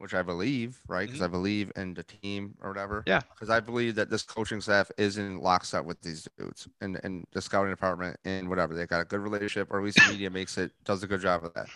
[0.03, 1.07] which I believe, right?
[1.07, 2.99] Because I believe in the team or whatever.
[2.99, 3.09] Mm-hmm.
[3.09, 3.21] Yeah.
[3.33, 7.25] Because I believe that this coaching staff is in lockstep with these dudes and and
[7.31, 8.73] the scouting department and whatever.
[8.75, 11.21] They got a good relationship, or at least the media makes it does a good
[11.21, 11.67] job of that.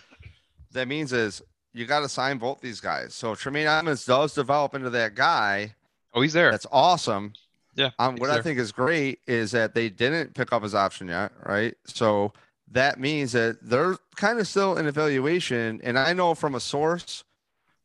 [0.74, 1.42] That means is
[1.74, 3.16] you got to sign both these guys.
[3.16, 5.76] So if Tremaine Emmons does develop into that guy.
[6.14, 6.52] oh, he's there.
[6.52, 7.32] That's awesome.
[7.76, 7.92] Yeah.
[7.98, 11.32] Um, what I think is great is that they didn't pick up his option yet,
[11.46, 11.76] right?
[11.86, 12.34] So
[12.72, 15.80] that means that they're kind of still in evaluation.
[15.82, 17.24] And I know from a source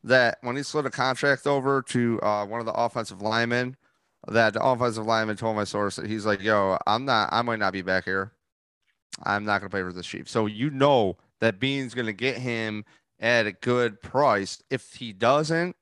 [0.03, 3.77] that when he slid a contract over to uh, one of the offensive linemen,
[4.27, 7.29] that the offensive lineman told my source that he's like, "Yo, I'm not.
[7.31, 8.31] I might not be back here.
[9.23, 12.13] I'm not going to play for the Chiefs." So you know that Beane's going to
[12.13, 12.85] get him
[13.19, 14.61] at a good price.
[14.69, 15.75] If he doesn't,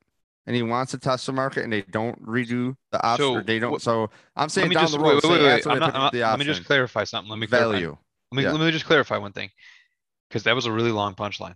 [0.47, 3.59] and he wants to test the market, and they don't redo the option, So they
[3.59, 3.81] don't.
[3.81, 5.67] so I'm saying down just the road, wait, wait, wait.
[5.67, 7.29] I'm not, pick I'm up not- let me just clarify something.
[7.29, 7.71] Let me clarify.
[7.73, 7.97] value.
[8.31, 8.51] Let me, Yeah.
[8.53, 9.49] let me just clarify one thing
[10.29, 11.55] because that was a really long punchline.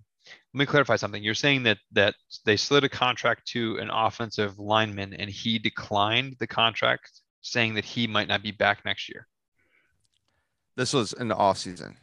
[0.55, 1.21] Let me clarify something.
[1.21, 2.15] You're saying that that
[2.45, 7.83] they slid a contract to an offensive lineman and he declined the contract, saying that
[7.83, 9.27] he might not be back next year.
[10.77, 11.97] This was in the off season,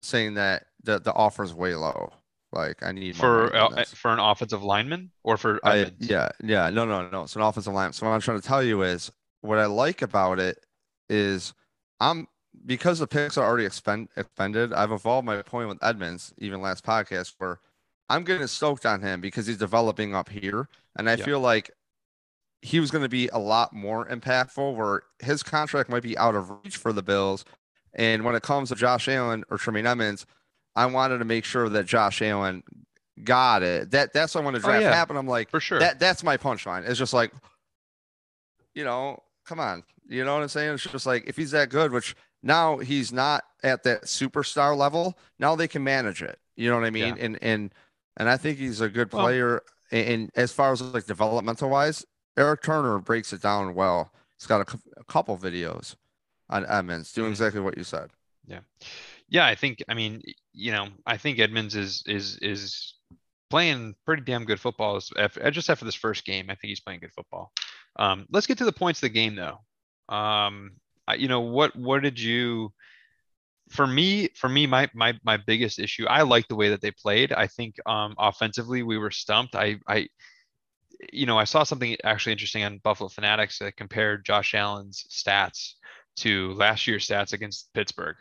[0.00, 2.10] saying that the the offer is way low.
[2.52, 6.70] Like I need more For uh, for an offensive lineman or for I, yeah, yeah,
[6.70, 7.24] no, no, no.
[7.24, 7.92] It's an offensive lineman.
[7.92, 10.64] So what I'm trying to tell you is what I like about it
[11.10, 11.52] is
[12.00, 12.28] I'm
[12.66, 14.72] because the picks are already expend, expended.
[14.72, 17.60] I've evolved my point with Edmunds, even last podcast, where
[18.08, 21.24] I'm getting stoked on him because he's developing up here, and I Yeah.
[21.24, 21.70] feel like
[22.62, 24.74] he was going to be a lot more impactful.
[24.74, 27.44] Where his contract might be out of reach for the Bills,
[27.94, 30.26] and when it comes to Josh Allen or Tremaine Edmunds,
[30.74, 32.62] I wanted to make sure that Josh Allen
[33.24, 33.90] got it.
[33.90, 34.94] That that's why when the Oh, draft yeah.
[34.94, 35.78] happened, I'm like, For sure.
[35.78, 36.88] that that's my punchline.
[36.88, 37.32] It's just like
[38.74, 39.82] you know, come on.
[40.08, 40.74] You know what I'm saying?
[40.74, 45.18] It's just like if he's that good, which now he's not at that superstar level.
[45.38, 46.38] Now they can manage it.
[46.56, 47.16] You know what I mean?
[47.16, 47.24] Yeah.
[47.24, 47.74] And and
[48.16, 49.62] and I think he's a good Well- player.
[49.90, 52.04] and as far as like developmental wise,
[52.36, 54.12] Eric Turner breaks it down well.
[54.38, 55.94] He's got a, a couple videos
[56.50, 57.32] on Edmunds doing Mhm.
[57.32, 58.10] exactly what you said.
[58.46, 58.60] Yeah,
[59.28, 59.46] yeah.
[59.46, 60.22] I think I mean,
[60.52, 62.94] you know, I think Edmunds is is is
[63.50, 66.50] playing pretty damn good football uh, just after this first game.
[66.50, 67.50] I think he's playing good football.
[67.96, 69.58] Um, let's get to the points of the game though.
[70.14, 70.72] Um,
[71.14, 72.72] you know, what what did you
[73.70, 76.90] for me for me my my my biggest issue, I like the way that they
[76.90, 77.32] played.
[77.32, 79.54] I think um offensively we were stumped.
[79.54, 80.08] I I
[81.12, 85.74] you know, I saw something actually interesting on Buffalo Fanatics that compared Josh Allen's stats
[86.16, 88.16] to last year's stats against Pittsburgh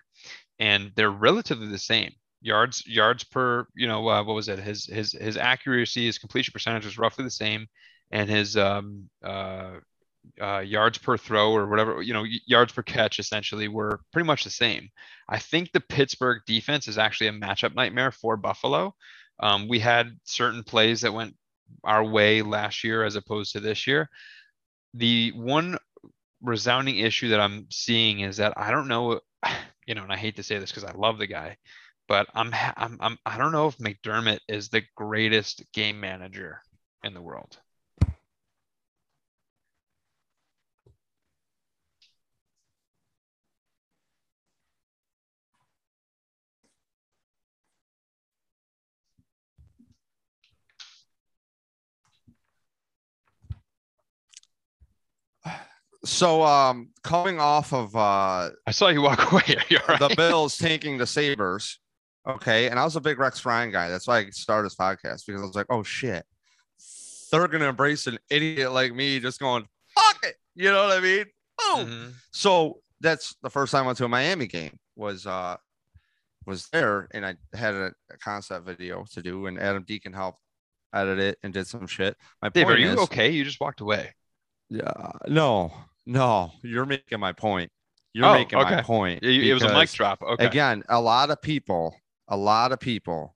[0.59, 4.85] and they're relatively the same yards yards per you know uh, what was it his
[4.85, 7.65] his his accuracy his completion percentage was roughly the same
[8.11, 9.71] and his um uh,
[10.41, 14.43] uh yards per throw or whatever you know yards per catch essentially were pretty much
[14.43, 14.89] the same.
[15.29, 18.93] I think the pittsburgh defense is actually a matchup nightmare for buffalo.
[19.39, 21.35] Um, we had certain plays that went
[21.83, 24.09] our way last year as opposed to this year.
[24.93, 25.77] The one
[26.41, 29.19] resounding issue that i'm seeing is that i don't know
[29.87, 31.57] you know, and I hate to say this because I love the guy,
[32.07, 36.61] but I'm, I'm, I'm, I don't know if McDermott is the greatest game manager
[37.03, 37.57] in the world.
[56.07, 59.57] So um coming off of uh I saw you walk away.
[59.69, 60.17] You all the right?
[60.17, 61.79] Bills tanking the Sabres.
[62.27, 62.69] Okay.
[62.69, 63.89] And I was a big Rex Ryan guy.
[63.89, 66.25] That's why I started this podcast because I was like, oh shit.
[67.31, 70.35] They're gonna embrace an idiot like me just going, fuck it.
[70.55, 71.25] You know what I mean?
[71.57, 71.87] Boom.
[71.87, 72.13] Mhm.
[72.31, 75.57] So that's the first time I went to a Miami game was uh
[76.45, 80.39] was there and I had a, a concept video to do and Adam Deacon helped
[80.93, 82.15] edit it and did some shit.
[82.41, 83.29] My Dave, are you is, okay?
[83.29, 84.13] You just walked away.
[84.69, 85.73] Yeah, no,
[86.07, 87.71] no, you're making my point.
[88.13, 89.23] You're Oh, making my point.
[89.23, 90.21] It, it was a mic drop.
[90.23, 90.45] Okay.
[90.45, 91.95] Again, a lot of people,
[92.27, 93.35] a lot of people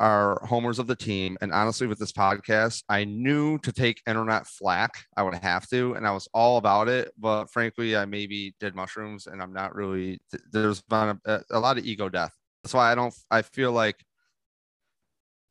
[0.00, 1.36] are homers of the team.
[1.40, 5.94] And honestly, with this podcast, I knew to take internet flack, I would have to,
[5.94, 7.12] and I was all about it.
[7.18, 10.20] But frankly, I maybe did mushrooms, and I'm not really.
[10.52, 12.32] There's been a, a lot of ego death.
[12.62, 13.14] That's why I don't.
[13.30, 13.96] I feel like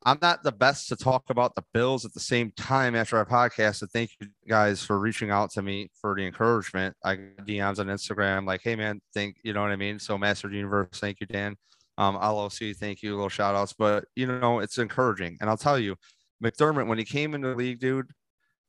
[0.04, 3.26] I'm not the best to talk about the Bills at the same time after our
[3.26, 3.76] podcast.
[3.76, 6.96] So thank you guys for reaching out to me for the encouragement.
[7.04, 9.98] I DMs on Instagram like, hey man, thank you know what I mean.
[9.98, 11.56] So Master Universe, thank you, Dan.
[11.98, 13.74] Um, LOC, thank you, little shout outs.
[13.76, 15.36] But you know, it's encouraging.
[15.40, 15.96] And I'll tell you,
[16.42, 18.06] McDermott, when he came into the league, dude,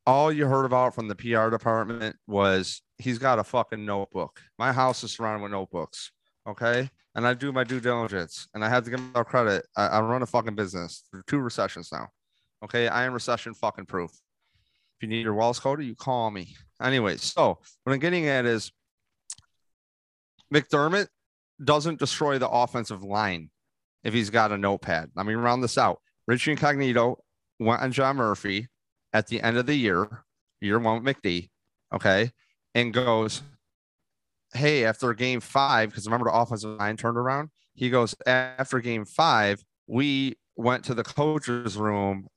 [0.08, 4.42] all you heard about from the PR department was he's got a fucking notebook.
[4.58, 6.12] My house is surrounded with notebooks.
[6.48, 6.90] Okay.
[7.16, 9.66] And I do my due diligence and I have to give him credit.
[9.76, 12.08] I, I run a fucking business through two recessions now.
[12.64, 12.88] Okay.
[12.88, 14.12] I am recession fucking proof.
[14.12, 16.56] If you need your walls coded, you call me.
[16.82, 18.72] Anyway, so what I'm getting at is
[20.54, 21.08] McDermott
[21.64, 23.50] doesn't destroy the offensive line
[24.04, 25.12] if he's got a notepad.
[25.16, 26.00] Let me round this out.
[26.28, 27.20] Richie Incognito
[27.60, 28.68] went on John Murphy
[29.14, 30.24] at the end of the year,
[30.62, 31.50] year one with McD,
[31.94, 32.32] okay,
[32.76, 33.42] and goes,
[34.54, 39.06] Hey, after game five, because remember the offensive line turned around, he goes, After game
[39.06, 42.28] five, we went to the coach's room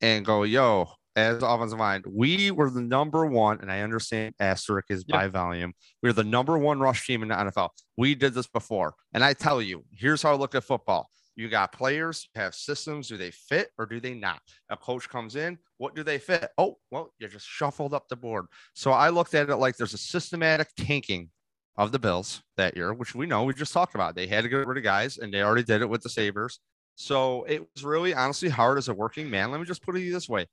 [0.00, 4.86] and go, Yo, as offensive line, we were the number one, and I understand asterisk
[4.90, 5.16] is Yeah.
[5.16, 5.74] by volume.
[6.02, 7.70] We're the number one rush team in the NFL.
[7.96, 8.94] We did this before.
[9.12, 11.10] And I tell you, here's how I look at football.
[11.34, 13.08] You got players have systems.
[13.08, 14.40] Do they fit or do they not?
[14.70, 15.58] A coach comes in.
[15.76, 16.50] What do they fit?
[16.58, 18.46] Oh, well, you just shuffled up the board.
[18.74, 21.30] So I looked at it like there's a systematic tanking
[21.78, 24.16] of the Bills that year, which we know we just talked about.
[24.16, 26.60] They had to get rid of guys and they already did it with the Sabres.
[26.96, 29.52] So it was really honestly hard as a working man.
[29.52, 30.46] Let me just put it this way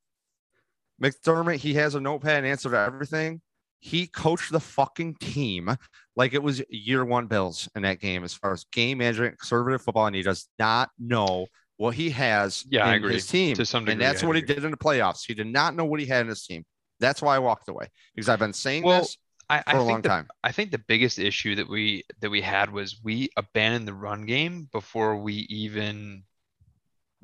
[1.03, 3.41] McDermott, he has a notepad and answer to everything.
[3.79, 5.75] He coached the fucking team
[6.15, 9.81] like it was year one Bills in that game as far as game management, conservative
[9.81, 13.13] football, and he does not know what he has Yeah, in I agree.
[13.13, 13.55] his team.
[13.55, 15.25] To some and that's I what he did in the playoffs.
[15.27, 16.65] He did not know what he had in his team.
[16.99, 19.17] That's why I walked away because I've been saying Well, this
[19.49, 20.27] I, for I a long think the, time.
[20.43, 24.25] I think the biggest issue that we that we had was we abandoned the run
[24.25, 26.23] game before we even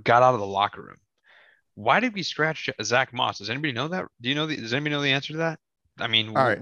[0.03, 0.97] got out of the locker room.
[1.75, 3.39] Why did we scratch Zach Moss?
[3.39, 4.05] Does anybody know that?
[4.21, 5.59] Do you know the, does anybody know the answer to that?
[5.99, 6.59] I mean, All right.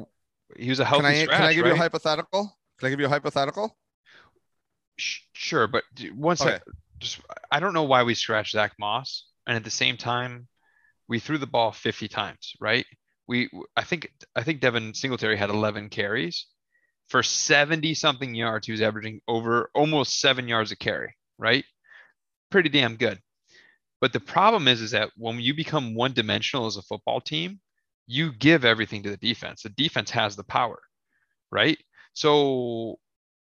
[0.58, 1.70] he was a healthy Can I scratch, can I give right?
[1.70, 2.58] you a hypothetical?
[2.78, 3.78] Can I give you a hypothetical?
[4.98, 5.84] Sure, but
[6.16, 6.52] once Okay.
[6.52, 6.64] sec.
[7.00, 10.50] Just I don't know why we scratched Zach Moss, and at the same time,
[11.08, 12.86] we threw the ball 50 times, right?
[13.30, 16.48] We I think I think Devin Singletary had 11 carries
[17.08, 18.66] for 70 something yards.
[18.66, 21.64] He was averaging over almost seven yards a carry, right?
[22.50, 23.20] Pretty damn good.
[24.02, 27.60] But the problem is, is that when you become one dimensional as a football team,
[28.08, 29.62] you give everything to the defense.
[29.62, 30.80] The defense has the power,
[31.52, 31.78] right?
[32.14, 32.98] So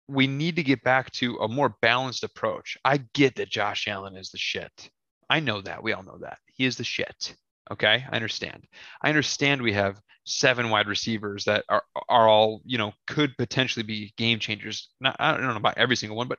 [0.09, 2.77] we need to get back to a more balanced approach.
[2.85, 4.91] I get that Josh Allen is the shit.
[5.31, 5.83] I know that.
[5.83, 6.39] We all know that.
[6.55, 7.37] He is the shit.
[7.71, 8.05] Okay.
[8.11, 8.65] I understand.
[9.03, 13.85] I understand we have seven wide receivers that are, are all, you know, could potentially
[13.85, 14.91] be game changers.
[15.01, 16.39] Not, I don't know about every single one, but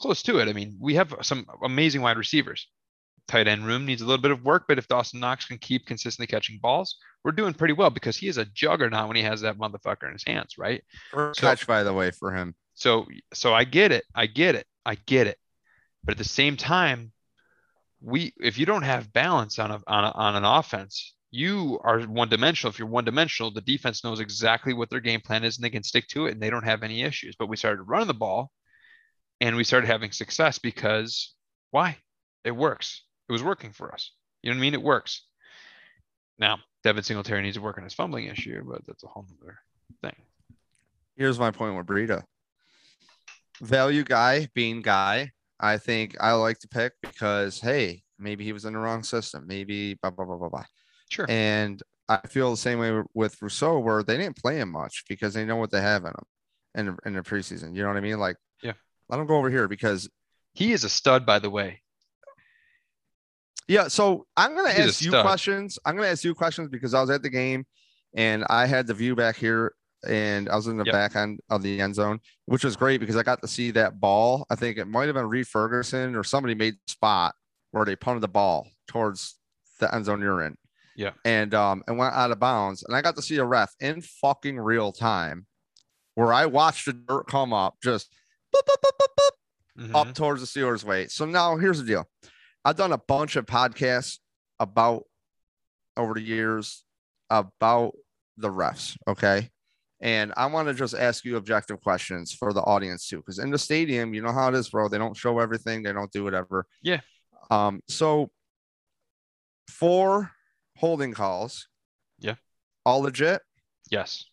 [0.00, 0.48] close to it.
[0.48, 2.68] I mean, we have some amazing wide receivers.
[3.26, 5.86] Tight end room needs a little bit of work, but if Dawson Knox can keep
[5.86, 9.40] consistently catching balls, we're doing pretty well because he is a juggernaut when he has
[9.40, 10.82] that motherfucker in his hands, right?
[11.10, 12.54] First so, catch, by the way, for him.
[12.74, 14.04] So, so I get it.
[14.14, 14.66] I get it.
[14.84, 15.38] I get it.
[16.04, 17.12] But at the same time,
[18.04, 22.00] we if you don't have balance on a, on, a, on an offense, you are
[22.02, 22.70] one dimensional.
[22.70, 25.70] If you're one dimensional, the defense knows exactly what their game plan is and they
[25.70, 27.34] can stick to it and they don't have any issues.
[27.36, 28.52] But we started running the ball
[29.40, 31.34] and we started having success because
[31.70, 31.96] why?
[32.44, 33.02] It works.
[33.28, 34.12] It was working for us.
[34.42, 34.74] You know what I mean?
[34.74, 35.22] It works.
[36.38, 39.58] Now, Devin Singletary needs to work on his fumbling issue, but that's a whole other
[40.02, 40.16] thing.
[41.16, 42.22] Here's my point with Breida.
[43.62, 48.64] Value guy, Beane guy, I think I like to pick because hey, maybe he was
[48.64, 49.46] in the wrong system.
[49.46, 50.64] Maybe blah blah blah blah blah.
[51.10, 51.26] Sure.
[51.28, 55.34] And I feel the same way with Rousseau, where they didn't play him much because
[55.34, 56.24] they know what they have in him
[56.74, 57.74] in in the preseason.
[57.74, 58.18] You know what I mean?
[58.18, 58.72] Like, yeah,
[59.08, 60.08] let him go over here because
[60.54, 61.80] he is a stud, by the way.
[63.66, 65.78] Yeah, so I'm gonna He's ask you questions.
[65.84, 67.64] I'm gonna ask you questions because I was at the game
[68.14, 69.72] and I had the view back here
[70.06, 70.92] and I was in the yep.
[70.92, 74.00] back end of the end zone, which was great because I got to see that
[74.00, 74.46] ball.
[74.50, 77.34] I think it might have been Reid Ferguson or somebody made spot
[77.70, 79.36] where they punted the ball towards
[79.80, 80.56] the end zone you're in.
[80.96, 81.10] Yeah.
[81.24, 82.84] And um and went out of bounds.
[82.84, 85.46] And I got to see a ref in fucking real time
[86.14, 88.14] where I watched the dirt come up just
[88.54, 89.96] boop, boop, boop, mm-hmm.
[89.96, 91.08] up towards the Steelers way.
[91.08, 92.08] So now here's the deal.
[92.64, 94.18] I've done a bunch of podcasts
[94.60, 95.04] about
[95.96, 96.84] over the years
[97.30, 97.94] about
[98.36, 98.96] the refs.
[99.08, 99.50] Okay.
[100.04, 103.50] And I want to just ask you objective questions for the audience too, because in
[103.50, 104.86] the stadium, you know how it is, bro.
[104.86, 106.66] They don't show everything, they don't do whatever.
[106.82, 107.00] Yeah.
[107.50, 108.30] Um, so
[109.68, 110.30] four
[110.76, 111.68] holding calls.
[112.18, 112.34] Yeah.
[112.84, 113.40] All legit?
[113.90, 114.26] Yes.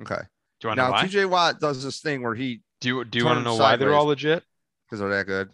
[0.00, 0.14] Okay.
[0.16, 0.22] Do
[0.62, 1.04] you want now, know why?
[1.04, 3.76] TJ Watt does this thing where he do you do you want to know why
[3.76, 4.42] they're all legit?
[4.86, 5.50] Because they're that good.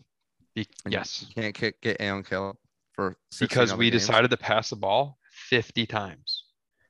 [0.55, 1.27] Be- yes.
[1.29, 2.57] You can't kick, get Aaron Kill
[2.93, 4.03] for because we games.
[4.03, 5.19] decided to pass the ball
[5.51, 6.45] 50 times.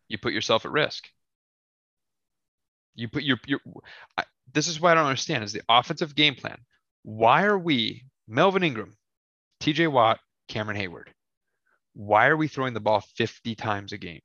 [0.09, 1.09] You put yourself at risk.
[2.99, 3.61] You put your your.
[4.17, 6.59] I, this is what I don't understand: is the offensive game plan.
[7.03, 8.97] Why are we Melvin Ingram,
[9.61, 9.87] T.J.
[9.87, 11.09] Watt, Cameron Heyward?
[11.95, 14.21] Why are we throwing the ball 50 times a game?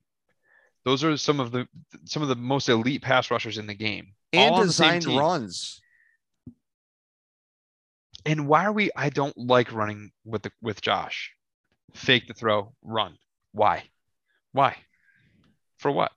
[0.86, 1.68] Those are some of the
[2.06, 4.14] some of the most elite pass rushers in the game.
[4.34, 5.80] And designed runs.
[8.26, 8.90] And why are we?
[8.96, 11.32] I don't like running with the with Josh.
[11.94, 13.18] Fake the throw, run.
[13.52, 13.84] Why?
[14.52, 14.76] Why?
[15.78, 16.12] For what?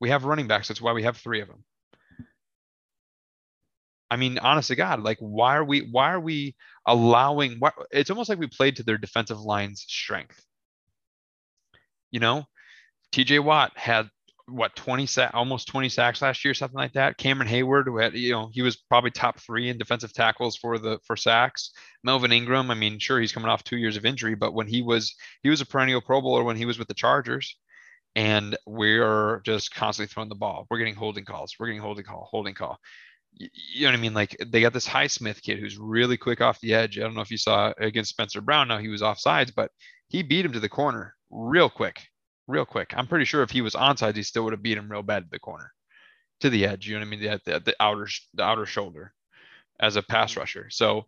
[0.00, 0.68] We have running backs.
[0.68, 1.64] That's why we have three of them.
[4.10, 6.54] I mean, honest to God, like why are we why are we
[6.86, 10.42] allowing why, it's almost like we played to their defensive line's strength.
[12.10, 12.44] You know,
[13.12, 14.08] TJ Watt had
[14.46, 17.16] what 20 sack almost 20 sacks last year, something like that.
[17.16, 20.78] Cameron Heyward, who had, you know, he was probably top three in defensive tackles for
[20.78, 21.70] the for sacks.
[22.02, 24.82] Melvin Ingram, I mean, sure, he's coming off two years of injury, but when he
[24.82, 27.56] was he was a perennial pro bowler when he was with the Chargers.
[28.16, 30.68] And we're just constantly throwing the ball.
[30.70, 31.56] We're getting holding calls.
[31.58, 32.78] We're getting holding call, holding call
[33.36, 34.14] you know what I mean?
[34.14, 36.98] Like they got this Highsmith kid who's really quick off the edge.
[36.98, 38.68] I don't know if you saw against Spencer Brown.
[38.68, 39.70] Now he was off sides, but
[40.08, 42.06] he beat him to the corner real quick,
[42.46, 42.94] real quick.
[42.96, 45.24] I'm pretty sure if he was onside, he still would have beat him real bad
[45.24, 45.72] to the corner,
[46.40, 46.86] to the edge.
[46.86, 47.20] You know what I mean?
[47.20, 49.12] The, the, the outer the outer shoulder
[49.80, 50.40] as a pass mm-hmm.
[50.40, 50.70] rusher.
[50.70, 51.06] So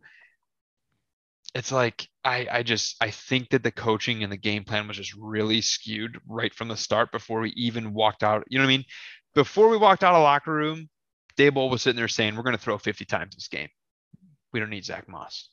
[1.54, 4.96] it's like I I just I think that the coaching and the game plan was
[4.96, 8.44] just really skewed right from the start before we even walked out.
[8.48, 8.84] You know what I mean?
[9.34, 10.88] Before we walked out of locker room,
[11.36, 13.68] Daboll was sitting there saying, "We're going to throw 50 times this game.
[14.52, 15.50] We don't need Zach Moss."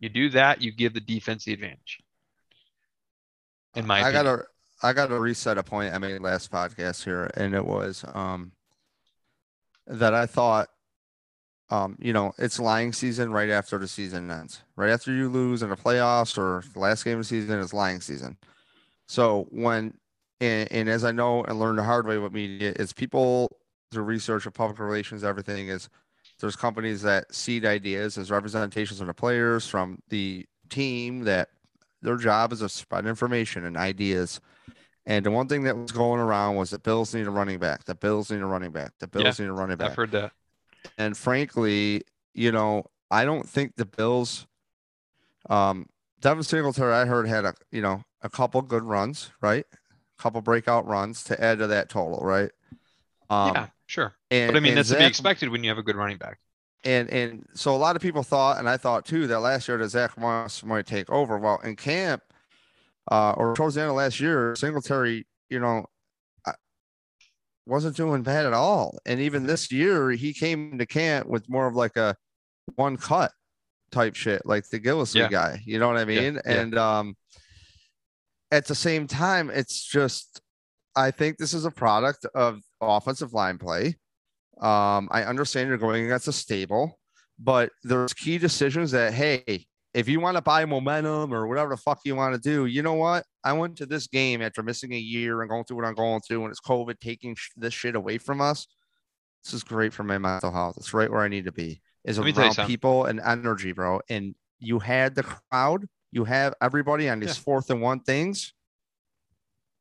[0.00, 1.98] You do that, you give the defense the advantage.
[3.74, 4.44] In my, I got to,
[4.82, 8.52] I got to reset a point I made last podcast here, and it was um
[9.86, 10.68] that I thought,
[11.68, 15.62] um, you know, it's lying season right after the season ends, right after you lose
[15.62, 18.36] in the playoffs or the last game of the season is lying season.
[19.06, 19.94] So when
[20.40, 23.59] and, and, as I know and learned the hard way with media, is people
[23.90, 25.88] through research of public relations, everything is
[26.40, 31.50] there's companies that seed ideas as representations of the players, from the team that
[32.02, 34.40] their job is to spread information and ideas.
[35.06, 37.84] And the one thing that was going around was that Bills need a running back.
[37.84, 38.92] The Bills need a running back.
[39.00, 39.90] The Bills Yeah, need a running back.
[39.90, 40.32] I've heard that.
[40.98, 42.02] and frankly,
[42.34, 44.46] you know, I don't think the Bills.
[45.48, 45.86] Um,
[46.20, 49.64] Devin Singletary, I heard had a you know a couple good runs, right?
[49.72, 52.50] A couple breakout runs to add to that total, right?
[53.30, 54.14] Um, yeah, sure.
[54.30, 56.38] and, But I mean, that's to be expected when you have a good running back.
[56.84, 59.78] And and so a lot of people thought, and I thought too, that last year
[59.78, 61.38] that Zach Moss might take over.
[61.38, 62.22] Well, in camp,
[63.10, 65.86] uh, or towards the end of last year, Singletary, you know,
[67.66, 68.98] wasn't doing bad at all.
[69.06, 72.16] And even this year, he came to camp with more of like a
[72.76, 73.32] one cut
[73.92, 75.28] type shit, like the Gillislee Yeah.
[75.28, 75.62] guy.
[75.64, 76.34] You know what I mean?
[76.34, 76.40] yeah.
[76.60, 77.16] And um,
[78.50, 80.40] at the same time, it's just,
[80.96, 83.96] I think this is a product of offensive line play.
[84.60, 86.98] Um, I understand you're going against a stable,
[87.38, 91.76] but there's key decisions that, hey, if you want to buy momentum or whatever the
[91.76, 93.24] fuck you want to do, you know what?
[93.42, 96.20] I went to this game after missing a year and going through what I'm going
[96.20, 98.66] through, and it's COVID taking sh- this shit away from us.
[99.44, 100.76] This is great for my mental health.
[100.76, 101.80] It's right where I need to be.
[102.04, 104.00] Is around people and energy, bro.
[104.08, 107.42] And you had the crowd, you have everybody on these Yeah.
[107.42, 108.52] fourth and one things.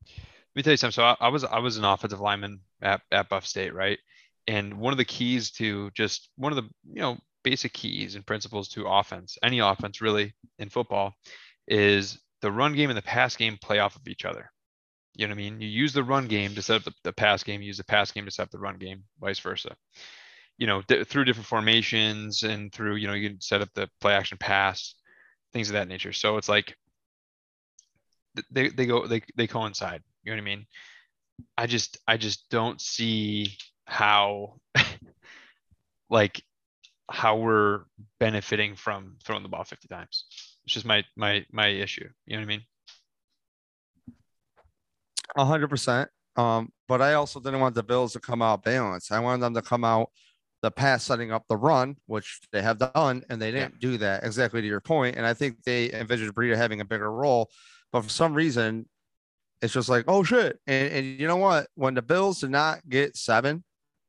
[0.07, 0.93] Let me tell you something.
[0.93, 3.99] So I, I was I was an offensive lineman at, at Buff State, right?
[4.47, 8.25] And one of the keys to just one of the you know basic keys and
[8.25, 11.13] principles to offense, any offense really in football,
[11.67, 14.51] is the run game and the pass game play off of each other.
[15.15, 15.61] You know what I mean?
[15.61, 17.83] You use the run game to set up the, the pass game, you use the
[17.83, 19.75] pass game to set up the run game, vice versa.
[20.57, 24.13] You know, through different formations and through, you know, you can set up the play
[24.13, 24.95] action pass,
[25.53, 26.13] things of that nature.
[26.13, 26.75] So it's like
[28.51, 30.01] they, they go, they, they coincide.
[30.23, 30.65] You know what I mean?
[31.57, 34.59] I just, I just don't see how,
[36.09, 36.41] like,
[37.09, 37.81] how we're
[38.19, 40.25] benefiting from throwing the ball 50 times.
[40.65, 42.07] It's just my, my, my issue.
[42.25, 42.61] You know what I mean?
[45.37, 46.09] A hundred percent.
[46.35, 49.11] Um, but I also didn't want the Bills to come out balanced.
[49.11, 50.09] I wanted them to come out
[50.61, 54.23] the pass setting up the run, which they have done, and they didn't do that
[54.23, 55.15] exactly to your point.
[55.15, 57.49] And I think they envisioned Breida having a bigger role,
[57.91, 58.87] but for some reason,
[59.61, 60.59] it's just like, oh shit.
[60.67, 61.67] And, and you know what?
[61.75, 63.63] When the Bills did not get seven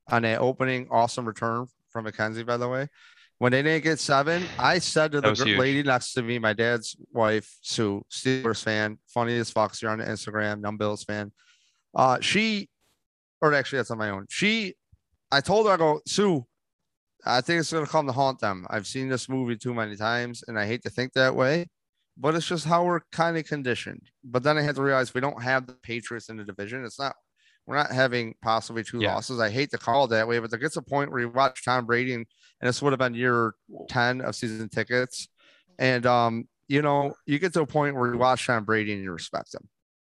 [0.09, 2.89] on that opening awesome return from McKenzie, by the way,
[3.39, 6.53] when they didn't get seven, I said to the gr- lady next to me, my
[6.53, 9.81] dad's wife, Sue, Steelers fan, funny as fuck.
[9.81, 11.33] You're on Instagram, numb Bills fan.
[11.95, 12.69] Uh, she,
[13.41, 14.27] or actually, that's on my own.
[14.29, 14.75] She,
[15.33, 16.45] I told her, I go, Sue,
[17.25, 18.67] I think it's gonna come to haunt them.
[18.69, 21.67] I've seen this movie too many times, and I hate to think that way,
[22.17, 24.03] but it's just how we're kind of conditioned.
[24.25, 26.85] But then I had to realize we don't have the Patriots in the division.
[26.85, 27.15] It's not.
[27.67, 29.15] We're not having possibly two Yeah.
[29.15, 29.39] losses.
[29.39, 31.65] I hate to call it that way, but there gets a point where you watch
[31.65, 32.27] Tom Brady, and,
[32.61, 33.55] and this would have been year
[33.89, 35.29] ten of season tickets,
[35.79, 39.03] and um, you know, you get to a point where you watch Tom Brady and
[39.03, 39.69] you respect him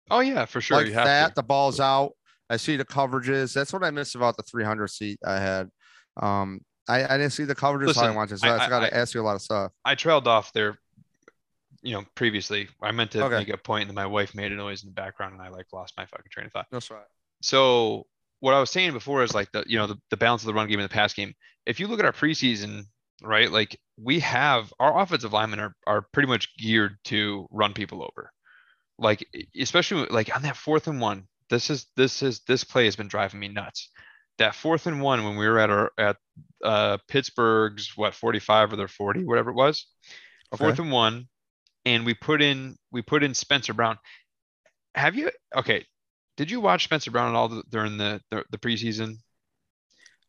[0.09, 0.77] Oh yeah, for sure.
[0.77, 1.27] like you have that.
[1.29, 1.33] to.
[1.35, 2.11] The ball's out.
[2.49, 3.53] I see the coverages.
[3.53, 5.69] That's what I miss about the 300 seat I had.
[6.21, 8.39] Um, I, I didn't see the coverages how I Listen, wanted.
[8.39, 9.71] So I- I, I- got to ask you a lot of stuff.
[9.83, 10.77] I trailed off there,
[11.85, 12.67] you know, previously.
[12.81, 13.37] I meant to Okay.
[13.37, 15.67] make a point, and my wife made a noise in the background, and I like
[15.71, 16.67] lost my fucking train of thought.
[16.71, 17.05] That's right.
[17.41, 18.07] So
[18.39, 20.53] what I was saying before is like the you know the, the balance of the
[20.53, 21.33] run game and the pass game.
[21.65, 22.83] If you look at our preseason,
[23.21, 28.01] right, like we have our offensive linemen are are pretty much geared to run people
[28.03, 28.31] over.
[28.97, 29.27] Like
[29.59, 33.07] especially like on that fourth and one, this is this is this play has been
[33.07, 33.89] driving me nuts.
[34.37, 36.17] That fourth and one when we were at our at
[36.63, 39.85] uh Pittsburgh's what 45 or their 40, whatever it was.
[40.55, 41.27] Fourth and one,
[41.85, 43.97] and we put in we put in Spencer Brown.
[44.95, 45.85] Have you okay?
[46.37, 49.15] Did you watch Spencer Brown at all during the the, the preseason?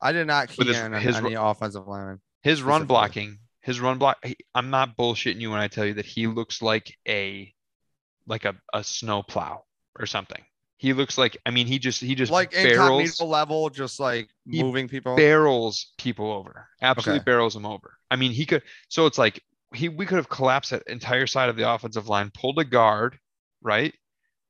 [0.00, 2.20] I did not key his- in his any offensive lineman.
[2.42, 4.18] His run blocking, his run block.
[4.24, 7.52] he- I'm not bullshitting you when I tell you that he looks like a
[8.26, 9.64] like a a snow plow
[9.98, 10.42] or something.
[10.78, 14.88] He looks like I mean he just he just Like barrels level, just like moving
[14.88, 15.16] people.
[15.16, 16.68] barrels people over.
[16.82, 17.24] Absolutely Okay.
[17.24, 17.96] barrels them over.
[18.10, 18.62] I mean, he could.
[18.88, 19.42] So it's like
[19.74, 23.18] he we could have collapsed that entire side of the offensive line, pulled a guard,
[23.62, 23.94] right?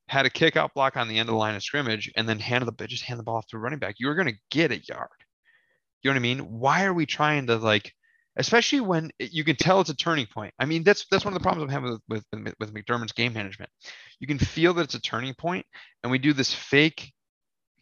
[0.09, 2.39] Had a kick out block on the end of the line of scrimmage, and then
[2.39, 3.97] handed the just hand the ball off to a running back.
[3.99, 5.09] You were to get a yard.
[6.03, 6.39] You know what I mean?
[6.39, 7.93] Why are we trying to like,
[8.37, 10.55] especially when you can tell it's a turning point?
[10.59, 13.33] I mean, that's that's one of the problems I'm having with with, with McDermott's game
[13.33, 13.71] management.
[14.21, 15.67] You can feel that it's a turning point,
[16.03, 17.13] and we do this fake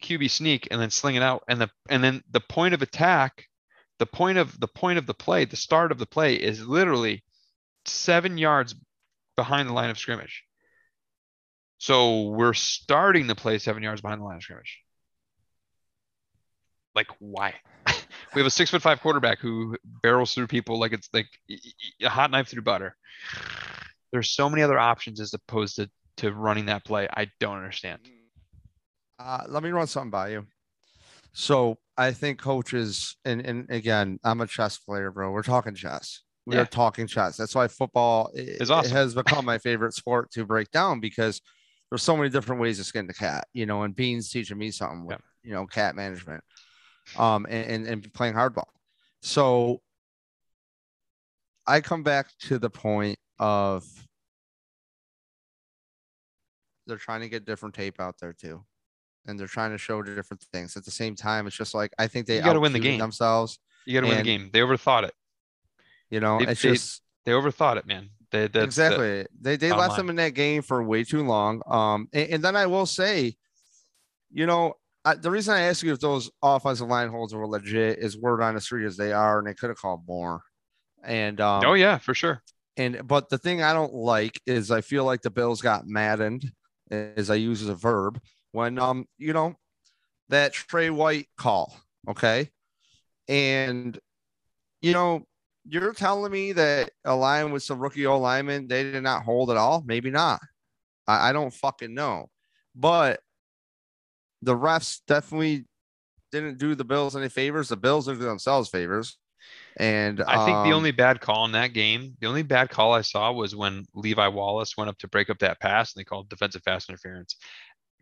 [0.01, 3.45] QB sneak and then sling it out, and the and then the point of attack,
[3.99, 7.23] the point of the point of the play, the start of the play is literally
[7.85, 8.75] seven yards
[9.35, 10.43] behind the line of scrimmage.
[11.77, 14.79] So we're starting the play seven yards behind the line of scrimmage.
[16.93, 17.55] Like why?
[17.87, 21.27] we have a six foot five quarterback who barrels through people like it's like
[22.01, 22.95] a hot knife through butter.
[24.11, 27.07] There's so many other options as opposed to to running that play.
[27.11, 27.99] I don't understand.
[29.19, 30.47] Uh, let me run something by you.
[31.37, 35.31] So I think coaches, and, and again, I'm a chess player, bro.
[35.31, 36.21] We're talking chess.
[36.45, 36.61] We Yeah.
[36.61, 37.35] are talking chess.
[37.35, 41.41] That's why football i- It's it has become my favorite sport to break down because
[41.89, 44.71] there's so many different ways to skin the cat, you know, and Beane's teaching me
[44.71, 46.41] something with, you know, cat management
[47.17, 48.69] um, and, and, and playing hardball.
[49.21, 49.81] So
[51.67, 53.85] I come back to the point of
[56.87, 58.63] they're trying to get different tape out there too.
[59.27, 60.77] And they're trying to show different things.
[60.77, 62.99] At the same time, it's just like I think they You gotta win the game.
[62.99, 63.59] themselves.
[63.85, 64.49] You got to win the game.
[64.53, 65.13] They overthought it.
[66.09, 68.09] You know, They- it's they- just They overthought it, man.
[68.31, 69.27] They, that's the- exactly.
[69.41, 71.61] they they left them in that game for way too long.
[71.67, 73.35] Um, and, and then I will say,
[74.31, 74.73] you know,
[75.03, 78.41] I, the reason I ask you if those offensive line holds were legit is word
[78.41, 80.41] on the street as they are, and they could have called more.
[81.03, 82.41] And um, oh yeah, for sure.
[82.77, 86.51] and but the thing I don't like is I feel like the Bills got maddened,
[86.91, 88.19] as I use as a verb,
[88.55, 89.55] when um, you know,
[90.29, 91.77] that Tre White call,
[92.09, 92.49] okay?
[93.27, 93.99] And
[94.81, 95.27] you know,
[95.67, 99.51] you're telling me that a line with some rookie O lineman, they did not hold
[99.51, 99.83] at all?
[99.85, 100.39] Maybe not.
[101.05, 102.29] I, I don't fucking know.
[102.75, 103.19] But
[104.41, 105.65] the refs definitely
[106.31, 107.67] didn't do the Bills any favors.
[107.67, 109.17] The Bills didn't themselves favors.
[109.77, 112.93] And I think the um, only bad call in that game, the only bad call
[112.93, 116.05] I saw was when Levi Wallace went up to break up that pass and they
[116.05, 117.35] called defensive pass interference.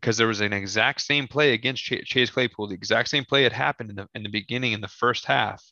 [0.03, 2.67] Because there was an exact same play against Ch- Chase Claypool.
[2.67, 5.63] The exact same play had happened in the in the beginning in the first half,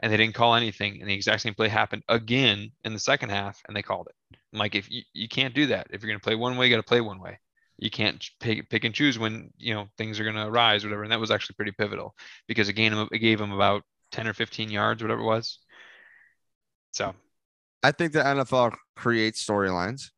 [0.00, 1.00] and they didn't call anything.
[1.00, 4.38] And the exact same play happened again in the second half, and they called it.
[4.52, 6.70] I'm like, if you, you can't do that, if you're gonna play one way, you
[6.70, 7.38] gotta play one way.
[7.78, 11.02] You can't pick, pick and choose when you know things are gonna arise, whatever.
[11.02, 12.14] And that was actually pretty pivotal
[12.46, 15.60] because again, it gave them about 10 or 15 yards, whatever it was.
[16.92, 17.14] So
[17.82, 20.10] I think the NFL creates storylines.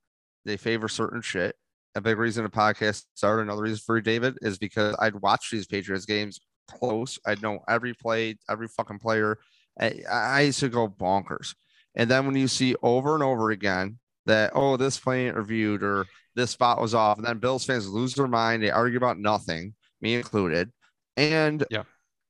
[0.45, 1.55] They favor certain shit.
[1.97, 5.67] A big reason the podcast started, another reason for David, is because I'd watch these
[5.67, 7.19] Patriots games close.
[7.27, 9.39] I'd know every play, every fucking player.
[9.81, 11.55] I, I used to go bonkers.
[11.97, 15.83] And then when you see over and over again that, oh, this play ain't reviewed
[15.83, 18.63] or this spot was off, and then Bills fans lose their mind.
[18.63, 20.71] They argue about nothing, me included.
[21.17, 21.83] And Yeah.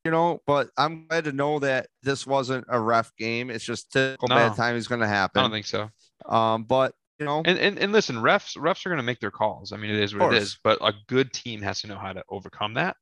[0.06, 3.50] you know, but I'm glad to know that this wasn't a ref game.
[3.50, 4.36] It's just typical No.
[4.36, 5.40] bad timing is going to happen.
[5.40, 5.90] I don't think so.
[6.26, 9.30] Um, but you know, And, and and listen, refs refs are going to make their
[9.30, 9.72] calls.
[9.72, 10.58] I mean, it is what it is.
[10.64, 12.96] But a good team has to know how to overcome that.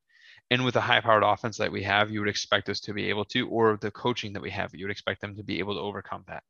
[0.50, 3.26] And with a high-powered offense that we have, you would expect us to be able
[3.26, 5.80] to, or the coaching that we have, you would expect them to be able to
[5.80, 6.42] overcome that.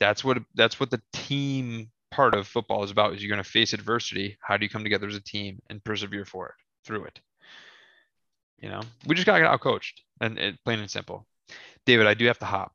[0.00, 3.14] That's what that's what the team part of football is about.
[3.14, 4.36] Is you're going to face adversity.
[4.40, 7.20] How do you come together as a team and persevere for it through it?
[8.58, 11.26] You know, we just got to get out coached, and it, plain and simple.
[11.86, 12.72] David, I do have to hop.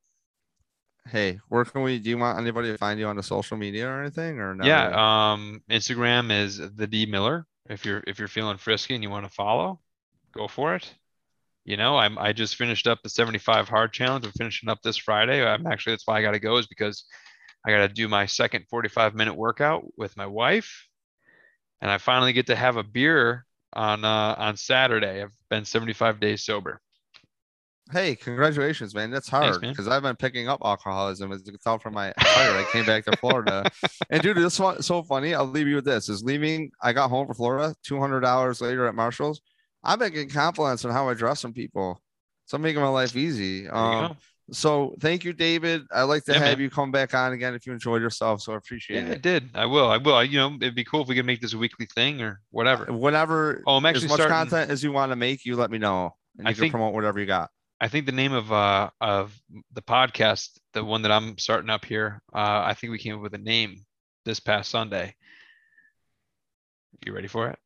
[1.09, 1.99] Hey, where can we?
[1.99, 4.39] Do you want anybody to find you on the social media or anything?
[4.39, 4.65] Or no?
[4.65, 4.87] Yeah,
[5.33, 7.45] um, Instagram is the D Miller.
[7.69, 9.79] If you're if you're feeling frisky and you want to follow,
[10.33, 10.93] go for it.
[11.65, 14.25] You know, I'm I just finished up the 75 hard challenge.
[14.25, 15.45] I'm finishing up this Friday.
[15.45, 17.05] I'm actually that's why I got to go is because
[17.65, 20.87] I got to do my second 45 minute workout with my wife,
[21.81, 25.21] and I finally get to have a beer on uh, on Saturday.
[25.21, 26.79] I've been 75 days sober.
[27.91, 29.11] Hey, congratulations, man.
[29.11, 32.51] That's hard because I've been picking up alcoholism as you can tell from my attire.
[32.57, 33.63] I came back to Florida.
[34.09, 35.33] And dude, this one so funny.
[35.33, 36.09] I'll leave you with this.
[36.09, 39.39] Is leaving, I got home from Florida, two hundred dollars later at Marshall's.
[39.83, 42.01] I've been getting compliments on how I dress on people.
[42.45, 43.69] So I'm making my life easy.
[43.69, 44.17] Um,
[44.51, 45.83] so thank you, David.
[45.93, 46.59] I'd like to Yeah, have man.
[46.59, 48.41] you come back on again if you enjoyed yourself.
[48.41, 49.49] So I appreciate Yeah, I did.
[49.53, 49.87] I will.
[49.89, 50.15] I will.
[50.15, 52.41] I, you know, it'd be cool if we could make this a weekly thing or
[52.51, 52.91] whatever.
[52.91, 53.63] Whatever.
[53.67, 54.35] Oh, I'm actually as much starting.
[54.49, 56.11] content as you want to make, you let me know.
[56.37, 57.49] And I you can think- promote whatever you got.
[57.79, 59.39] I think the name of uh of
[59.73, 63.21] the podcast, the one that I'm starting up here, uh, I think we came up
[63.21, 63.85] with a name
[64.25, 65.15] this past Sunday.
[67.05, 67.59] You ready for it?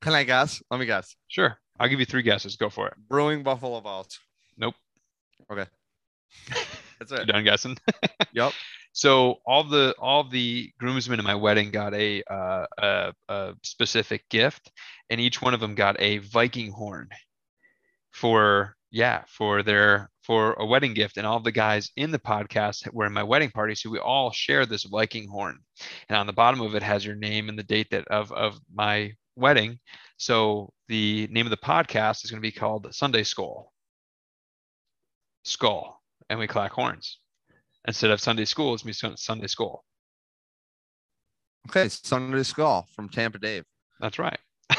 [0.00, 0.62] Can I guess?
[0.70, 1.16] Let me guess.
[1.28, 1.56] Sure.
[1.80, 2.56] I'll give you three guesses.
[2.56, 2.94] Go for it.
[3.08, 4.18] Brewing Buffalo Balls.
[4.58, 4.74] Nope.
[5.50, 5.64] Okay.
[6.98, 7.26] That's You it.
[7.26, 7.76] done guessing?
[8.32, 8.52] Yep.
[8.92, 14.28] So all the all the groomsmen in my wedding got a uh, a, a specific
[14.28, 14.70] gift,
[15.08, 17.08] and each one of them got a Viking horn
[18.14, 21.16] for yeah for their for a wedding gift.
[21.16, 24.30] And all the guys in the podcast were in my wedding party, so we all
[24.30, 25.58] share this Viking horn.
[26.08, 28.58] And on the bottom of it has your name and the date that of of
[28.72, 29.78] my wedding.
[30.16, 33.72] So the name of the podcast is going to be called Sunday Skull.
[35.44, 36.00] Skull,
[36.30, 37.18] and we clack horns
[37.86, 39.84] instead of Sunday school, it's me Sunday school.
[41.68, 41.88] Okay.
[41.88, 43.64] Sunday Skull from Tampa Dave.
[44.00, 44.38] That's right.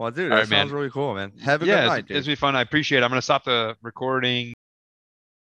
[0.00, 0.60] Well, dude, that right, man.
[0.60, 1.30] sounds really cool, man.
[1.44, 2.16] Have a yeah, good it's, night, dude.
[2.16, 2.56] it's been fun.
[2.56, 3.02] I appreciate it.
[3.02, 4.54] I'm gonna stop the recording